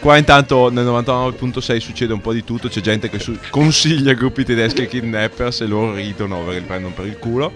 Qua 0.00 0.16
intanto 0.16 0.70
nel 0.70 0.86
99.6 0.86 1.76
succede 1.78 2.14
un 2.14 2.22
po' 2.22 2.32
di 2.32 2.42
tutto, 2.42 2.68
c'è 2.68 2.80
gente 2.80 3.10
che 3.10 3.18
su- 3.18 3.38
consiglia 3.50 4.14
gruppi 4.14 4.44
tedeschi 4.44 4.82
e 4.82 4.86
kidnappers 4.86 5.60
e 5.60 5.66
loro 5.66 5.92
ridono 5.92 6.38
perché 6.42 6.60
li 6.60 6.64
prendono 6.64 6.94
per 6.94 7.06
il 7.06 7.18
culo. 7.18 7.52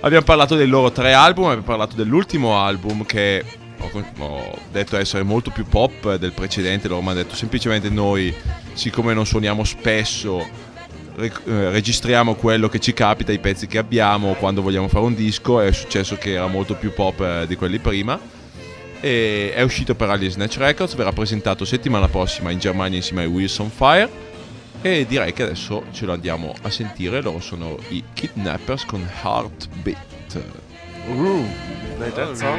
Abbiamo 0.00 0.24
parlato 0.24 0.54
dei 0.54 0.68
loro 0.68 0.92
tre 0.92 1.12
album, 1.12 1.46
abbiamo 1.46 1.64
parlato 1.64 1.96
dell'ultimo 1.96 2.56
album 2.56 3.04
che 3.04 3.44
ho, 3.78 4.04
ho 4.18 4.58
detto 4.70 4.96
essere 4.96 5.22
molto 5.22 5.50
più 5.50 5.66
pop 5.66 6.16
del 6.16 6.32
precedente, 6.32 6.88
loro 6.88 7.02
mi 7.02 7.08
hanno 7.08 7.22
detto 7.22 7.34
semplicemente 7.34 7.88
noi, 7.88 8.34
siccome 8.72 9.14
non 9.14 9.26
suoniamo 9.26 9.64
spesso, 9.64 10.40
eh, 11.18 11.32
registriamo 11.44 12.34
quello 12.34 12.68
che 12.68 12.78
ci 12.78 12.92
capita, 12.92 13.32
i 13.32 13.38
pezzi 13.38 13.66
che 13.66 13.78
abbiamo 13.78 14.34
quando 14.34 14.62
vogliamo 14.62 14.88
fare 14.88 15.04
un 15.04 15.14
disco, 15.14 15.60
è 15.60 15.72
successo 15.72 16.16
che 16.16 16.32
era 16.32 16.46
molto 16.46 16.74
più 16.74 16.92
pop 16.92 17.20
eh, 17.20 17.46
di 17.46 17.56
quelli 17.56 17.78
prima 17.78 18.18
e 19.00 19.52
è 19.54 19.62
uscito 19.62 19.94
per 19.94 20.10
Alien 20.10 20.30
Snatch 20.30 20.56
Records, 20.58 20.94
verrà 20.94 21.12
presentato 21.12 21.64
settimana 21.64 22.08
prossima 22.08 22.50
in 22.50 22.58
Germania 22.58 22.96
insieme 22.96 23.22
ai 23.22 23.28
Wheels 23.28 23.58
on 23.58 23.70
Fire 23.70 24.10
e 24.82 25.06
direi 25.06 25.32
che 25.32 25.42
adesso 25.44 25.84
ce 25.92 26.06
lo 26.06 26.12
andiamo 26.12 26.54
a 26.62 26.70
sentire, 26.70 27.20
loro 27.20 27.40
sono 27.40 27.78
i 27.88 28.02
Kidnappers 28.12 28.84
con 28.84 29.08
Heartbeat. 29.22 30.42
Like 31.98 32.12
that 32.14 32.34
song? 32.34 32.58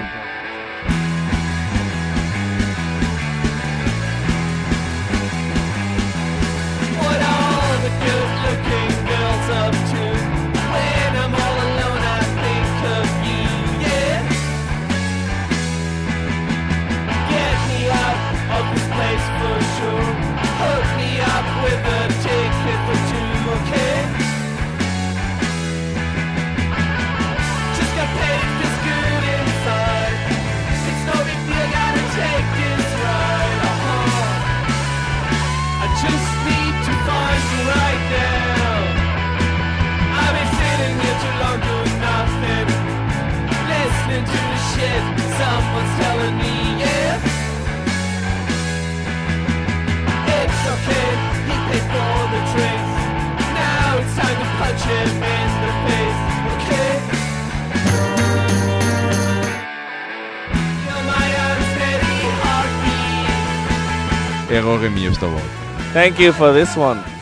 Heartbeat. 64.67 64.77
Errore 64.81 64.89
mio 64.89 65.13
stavolta. 65.13 65.45
Thank 65.93 66.19
you 66.19 66.33
for 66.33 66.53
this 66.53 66.75
one. 66.75 67.16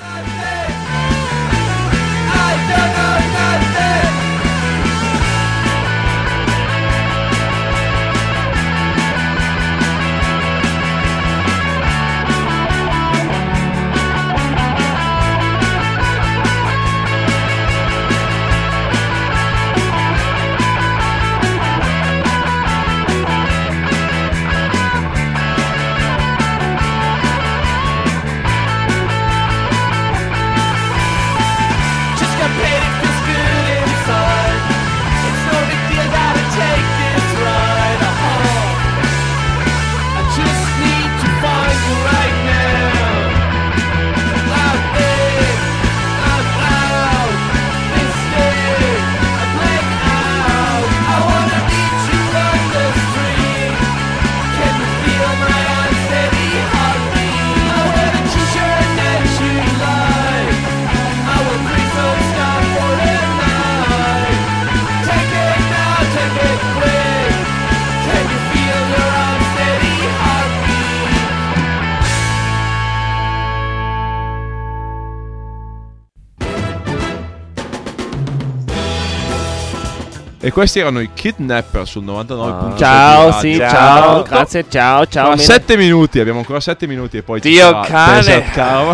Questi 80.56 80.80
erano 80.80 81.02
i 81.02 81.10
Kidnapper 81.14 81.86
sul 81.86 82.06
99.6 82.06 82.72
Ah. 82.72 82.78
Ciao, 82.78 83.32
sì, 83.40 83.58
Radio. 83.58 83.78
ciao, 83.78 84.24
grazie, 84.24 84.66
ciao, 84.70 85.06
ciao. 85.06 85.24
Ancora 85.32 85.36
Mene. 85.36 85.42
7 85.42 85.76
minuti, 85.76 86.20
abbiamo 86.22 86.40
ancora 86.40 86.62
7 86.62 86.88
minuti 86.88 87.18
e 87.18 87.24
poi 87.24 87.42
ci 87.42 87.50
Dio 87.50 87.66
sarà 87.68 87.82
cane. 87.82 88.44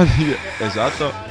Esatto. 0.57 1.29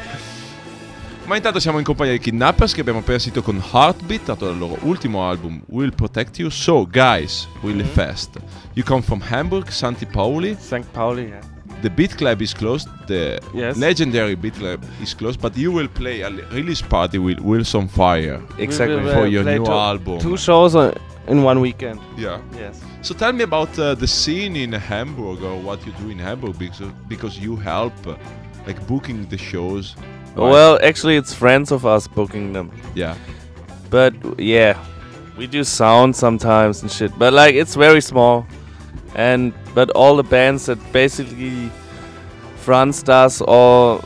Ma 1.25 1.35
intanto 1.35 1.59
siamo 1.59 1.79
in 1.79 1.85
compagnia 1.85 2.13
dei 2.13 2.21
Kidnappers 2.21 2.73
che 2.73 2.81
abbiamo 2.81 3.01
appena 3.01 3.19
sentito 3.19 3.43
con 3.43 3.61
Heartbeat, 3.73 4.25
dato 4.27 4.45
dal 4.47 4.57
loro 4.57 4.77
ultimo 4.83 5.29
album 5.29 5.61
Will 5.67 5.93
Protect 5.95 6.39
You. 6.39 6.49
So, 6.49 6.87
guys, 6.89 7.49
really 7.63 7.83
Mm-hmm. 7.83 7.93
fast. 7.93 8.31
You 8.75 8.85
come 8.85 9.03
from 9.03 9.21
Hamburg, 9.29 9.67
Santi 9.69 10.07
Pauli. 10.07 10.57
St. 10.61 10.85
Pauli, 10.93 11.23
yeah. 11.25 11.39
The 11.83 11.91
Beat 11.91 12.17
Club 12.19 12.43
is 12.43 12.53
closed. 12.55 12.89
The 13.07 13.41
Yes. 13.55 13.77
legendary 13.79 14.35
Beat 14.35 14.55
Club 14.55 14.85
is 15.03 15.15
closed, 15.15 15.41
but 15.41 15.57
you 15.57 15.73
will 15.73 15.89
play 15.89 16.21
a 16.23 16.31
release 16.53 16.83
party 16.83 17.19
with 17.19 17.39
Wilson 17.41 17.89
Fire 17.89 18.41
Exactly. 18.59 18.97
We 18.97 19.05
will, 19.05 19.13
for 19.15 19.21
uh, 19.23 19.35
your 19.37 19.45
new 19.45 19.65
two- 19.65 19.73
album. 19.73 20.19
Two 20.19 20.37
shows 20.37 20.75
on, 20.75 20.93
in 21.27 21.43
one 21.43 21.61
weekend. 21.61 21.99
Yeah. 22.19 22.39
Yes. 22.55 22.81
So 23.03 23.15
tell 23.15 23.33
me 23.33 23.45
about 23.45 23.79
uh, 23.79 23.95
the 23.95 24.07
scene 24.07 24.57
in 24.57 24.73
Hamburg 24.73 25.43
or 25.43 25.57
what 25.59 25.79
you 25.87 25.93
do 26.03 26.11
in 26.11 26.19
Hamburg 26.19 26.59
because 26.59 26.83
because 27.09 27.39
you 27.39 27.57
help 27.57 27.95
uh, 28.07 28.15
like 28.67 28.79
booking 28.87 29.27
the 29.29 29.39
shows. 29.39 29.97
Well, 30.37 30.79
actually, 30.83 31.17
it's 31.17 31.35
friends 31.35 31.73
of 31.73 31.85
us 31.85 32.07
booking 32.07 32.53
them. 32.53 32.71
yeah. 32.95 33.15
But 33.91 34.13
yeah, 34.39 34.77
we 35.39 35.47
do 35.47 35.65
sound 35.65 36.15
sometimes 36.15 36.83
and 36.83 36.91
shit. 36.91 37.11
But 37.19 37.33
like, 37.33 37.55
it's 37.55 37.75
very 37.75 38.01
small. 38.01 38.47
And 39.15 39.53
but 39.75 39.91
all 39.91 40.17
the 40.17 40.23
bands 40.23 40.67
that 40.67 40.79
basically 40.93 41.71
Franz 42.57 43.03
does, 43.03 43.41
or 43.43 43.99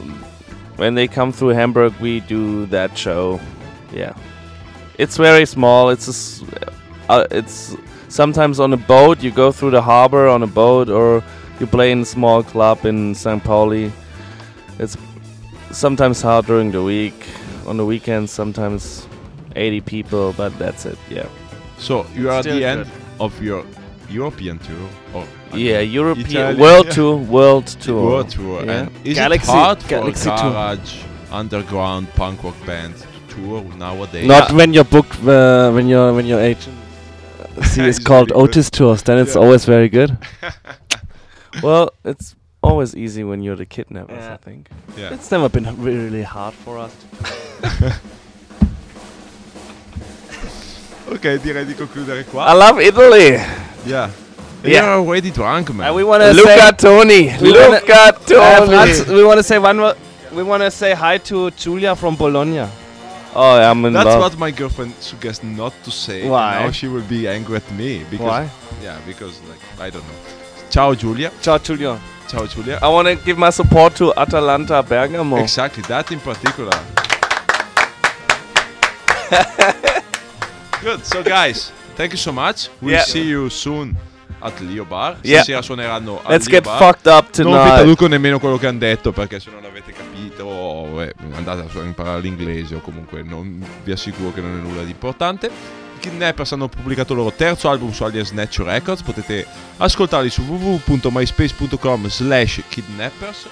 when 0.77 0.95
they 0.95 1.09
come 1.09 1.33
through 1.33 1.49
Hamburg, 1.51 1.93
we 2.01 2.21
do 2.21 2.67
that 2.67 2.97
show. 2.97 3.41
Yeah, 3.93 4.15
it's 4.99 5.17
very 5.17 5.47
small. 5.47 5.91
It's 5.91 6.09
a 6.09 6.11
s 6.11 6.45
uh, 7.09 7.27
it's 7.31 7.77
sometimes 8.09 8.61
on 8.61 8.73
a 8.73 8.77
boat. 8.77 9.23
You 9.23 9.31
go 9.31 9.53
through 9.53 9.73
the 9.73 9.83
harbor 9.83 10.27
on 10.29 10.43
a 10.43 10.47
boat, 10.47 10.89
or 10.89 11.23
you 11.61 11.67
play 11.67 11.93
in 11.93 12.01
a 12.01 12.05
small 12.05 12.43
club 12.43 12.85
in 12.85 13.15
St. 13.15 13.43
Pauli. 13.45 13.93
It's 14.79 14.97
sometimes 15.71 16.23
hard 16.23 16.47
during 16.47 16.73
the 16.73 16.83
week. 16.83 17.15
On 17.67 17.77
the 17.77 17.85
weekends, 17.85 18.31
sometimes 18.31 19.09
80 19.57 19.81
people, 19.81 20.35
but 20.37 20.59
that's 20.59 20.85
it. 20.85 20.99
Yeah. 21.09 21.29
So 21.79 22.07
you 22.15 22.29
are 22.29 22.39
at 22.39 22.45
Still 22.45 22.57
the 22.57 22.65
end 22.65 22.87
of 23.21 23.43
your 23.43 23.65
European 24.11 24.59
tour. 24.59 24.89
Or 25.15 25.25
I 25.53 25.57
Yeah, 25.57 25.81
mean, 25.81 25.91
European 25.93 26.27
Italian- 26.31 26.61
world 26.61 26.87
yeah. 26.87 26.93
tour, 26.99 27.17
world 27.17 27.67
tour. 27.81 28.03
World 28.05 28.29
tour. 28.31 28.65
Yeah. 28.65 28.73
And 28.73 28.91
is 29.05 29.17
Galaxy- 29.17 29.51
it 29.53 29.55
hard 29.55 29.83
for 29.83 29.89
Galaxy 29.89 30.29
a 30.31 30.37
tour. 30.37 30.51
garage 30.53 30.95
underground 31.33 32.07
punk 32.15 32.43
rock 32.45 32.57
band 32.67 32.95
to 32.97 33.35
tour 33.35 33.63
nowadays? 33.79 34.27
Not 34.27 34.53
when 34.53 34.73
you're 34.75 34.85
booked, 34.91 35.19
uh, 35.27 35.71
when 35.73 35.89
your 35.89 36.13
when 36.15 36.27
your 36.27 36.41
agent 36.41 36.77
uh, 37.59 37.63
see 37.63 37.83
is 37.89 37.97
It's 37.99 38.05
called 38.05 38.31
really 38.31 38.47
good. 38.47 38.51
Otis 38.57 38.71
Tours, 38.71 39.03
then 39.03 39.19
it's 39.19 39.35
Yeah. 39.35 39.43
always 39.43 39.65
very 39.67 39.89
good. 39.89 40.17
Well, 41.63 41.91
it's 42.05 42.35
always 42.63 42.97
easy 42.97 43.23
when 43.23 43.41
you're 43.41 43.55
the 43.57 43.65
kidnappers, 43.67 44.19
Yeah. 44.25 44.35
I 44.35 44.39
think. 44.39 44.69
Yeah. 44.99 45.15
It's 45.15 45.31
never 45.31 45.49
been 45.49 45.67
really 45.81 46.23
hard 46.25 46.53
for 46.65 46.79
us. 46.79 46.91
ok, 51.11 51.39
direi 51.43 51.65
di 51.65 51.75
concludere 51.75 52.25
qua. 52.25 52.47
I 52.51 52.55
love 52.57 52.81
Italy. 52.83 53.39
Yeah. 53.87 54.11
Yeah. 54.63 54.71
You're 54.97 55.07
already 55.07 55.31
drunk, 55.31 55.75
man. 55.75 55.89
And 55.89 55.97
we 55.97 56.05
want 56.05 56.23
to 56.23 56.33
Look 56.33 56.47
say, 56.47 56.59
at 56.61 56.79
Tony. 56.79 57.27
we 57.41 57.53
Look 57.53 57.87
wanna- 57.87 58.09
at 58.09 58.33
uh, 58.33 58.67
Tony. 58.67 59.15
We 59.15 59.25
want 59.25 59.39
to 59.39 59.43
say 59.43 59.59
one. 59.59 59.95
We 60.33 60.43
want 60.43 60.63
to 60.63 60.71
say 60.71 60.95
hi 60.95 61.19
to 61.19 61.51
Julia 61.53 61.95
from 61.95 62.17
Bologna. 62.17 62.67
oh, 63.37 63.61
I'm 63.61 63.85
in 63.85 63.93
That's 63.93 64.07
love. 64.07 64.21
what 64.21 64.39
my 64.39 64.51
girlfriend 64.51 64.95
suggests 65.01 65.45
not 65.45 65.75
to 65.85 65.91
say. 65.91 66.29
Why? 66.29 66.61
Now 66.65 66.71
she 66.71 66.89
will 66.89 67.03
be 67.03 67.29
angry 67.29 67.57
at 67.57 67.71
me 67.73 68.05
because 68.11 68.27
Why? 68.27 68.51
yeah, 68.83 68.99
because 69.07 69.39
like 69.51 69.61
I 69.79 69.91
don't 69.91 70.03
know. 70.07 70.19
Ciao 70.71 70.95
Julia. 70.95 71.31
Ciao, 71.43 71.59
Julia. 71.59 72.01
Ciao 72.29 72.47
Julia. 72.47 72.79
I 72.83 72.89
want 72.89 73.07
to 73.07 73.17
give 73.17 73.37
my 73.37 73.51
support 73.51 73.95
to 73.97 74.15
Atalanta 74.17 74.83
Bergamo. 74.83 75.37
Exactly, 75.37 75.83
that 75.89 76.11
in 76.11 76.21
particular. 76.21 76.73
Good. 80.81 81.05
So 81.05 81.23
guys, 81.23 81.71
thank 81.95 82.13
you 82.13 82.19
so 82.21 82.33
much. 82.33 82.69
We'll 82.81 82.95
Yeah. 82.95 83.05
see 83.05 83.23
you 83.23 83.49
soon 83.49 83.95
at 84.41 84.59
Leo 84.61 84.85
Bar. 84.85 85.19
Yeah. 85.23 85.37
Stasera 85.43 85.63
suoneranno 85.63 86.21
al 86.23 86.33
Let's 86.33 86.47
Leo 86.49 86.61
get 86.61 86.65
Bar. 86.65 86.79
fucked 86.79 87.07
up 87.13 87.37
Non 87.39 87.53
vi 87.53 87.59
tonight. 87.59 87.75
traduco 87.77 88.07
nemmeno 88.09 88.39
quello 88.39 88.59
che 88.59 88.67
hanno 88.67 88.79
detto 88.79 89.13
perché 89.13 89.41
se 89.41 89.51
non 89.51 89.63
l'avete 89.63 89.93
capito 89.93 91.01
eh, 91.01 91.15
andate 91.35 91.61
a 91.79 91.83
imparare 91.83 92.21
l'inglese 92.21 92.75
o 92.75 92.81
comunque 92.81 93.23
non 93.23 93.65
vi 93.83 93.93
assicuro 93.93 94.33
che 94.33 94.41
non 94.41 94.59
è 94.59 94.61
nulla 94.61 94.83
di 94.83 94.91
importante. 94.91 95.47
I 95.97 95.99
Kidnappers 96.11 96.53
hanno 96.53 96.69
pubblicato 96.69 97.13
il 97.15 97.19
loro 97.21 97.33
terzo 97.33 97.71
album 97.71 97.91
su 97.93 98.05
Alias 98.05 98.29
Snatch 98.29 98.59
Records, 98.59 99.01
potete 99.03 99.47
ascoltarli 99.79 100.29
su 100.29 100.43
www.myspace.com 100.43 102.09
slash 102.09 102.61
kidnappers. 102.69 103.47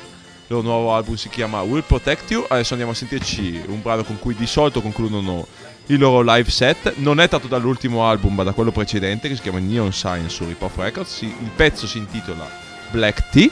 Il 0.52 0.58
loro 0.58 0.68
nuovo 0.68 0.94
album 0.94 1.14
si 1.14 1.30
chiama 1.30 1.62
Will 1.62 1.82
Protect 1.82 2.30
You, 2.30 2.44
adesso 2.46 2.74
andiamo 2.74 2.92
a 2.92 2.94
sentirci 2.94 3.62
un 3.68 3.80
brano 3.80 4.04
con 4.04 4.18
cui 4.18 4.34
di 4.34 4.46
solito 4.46 4.82
concludono 4.82 5.46
il 5.86 5.98
loro 5.98 6.20
live 6.20 6.50
set. 6.50 6.96
Non 6.96 7.20
è 7.20 7.28
tratto 7.30 7.46
dall'ultimo 7.46 8.06
album 8.06 8.34
ma 8.34 8.42
da 8.42 8.52
quello 8.52 8.70
precedente 8.70 9.28
che 9.28 9.36
si 9.36 9.40
chiama 9.40 9.60
Neon 9.60 9.90
Science 9.94 10.28
su 10.28 10.44
Rip 10.44 10.60
Off 10.60 10.76
Records. 10.76 11.22
Il 11.22 11.50
pezzo 11.56 11.86
si 11.86 11.96
intitola 11.96 12.46
Black 12.90 13.30
Tea. 13.30 13.48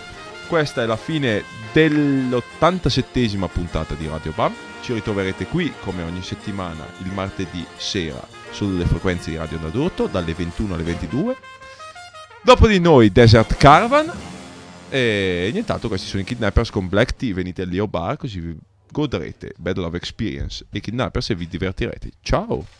Questa 0.46 0.82
è 0.82 0.84
la 0.84 0.98
fine 0.98 1.42
dell'87esima 1.72 3.48
puntata 3.50 3.94
di 3.94 4.06
Radio 4.06 4.32
Bam. 4.34 4.52
Ci 4.82 4.92
ritroverete 4.92 5.46
qui 5.46 5.72
come 5.80 6.02
ogni 6.02 6.22
settimana 6.22 6.86
il 6.98 7.10
martedì 7.14 7.64
sera 7.78 8.20
sulle 8.50 8.84
frequenze 8.84 9.30
di 9.30 9.38
Radio 9.38 9.56
Onda 9.56 9.70
d'Urto 9.70 10.06
dalle 10.06 10.34
21 10.34 10.74
alle 10.74 10.82
22. 10.82 11.36
Dopo 12.42 12.66
di 12.66 12.78
noi 12.78 13.10
Desert 13.10 13.56
Caravan 13.56 14.12
e 14.90 15.50
nient'altro 15.52 15.88
questi 15.88 16.08
sono 16.08 16.22
i 16.22 16.24
Kidnappers 16.24 16.70
con 16.70 16.88
Black 16.88 17.16
Tea. 17.16 17.34
Venite 17.34 17.62
al 17.62 17.68
Leo 17.68 17.86
Bar 17.86 18.16
così 18.16 18.40
vi 18.40 18.56
godrete 18.90 19.54
Bad 19.56 19.78
Love 19.78 19.96
Experience 19.96 20.66
e 20.70 20.80
Kidnappers 20.80 21.30
e 21.30 21.34
vi 21.34 21.46
divertirete. 21.46 22.10
Ciao! 22.20 22.79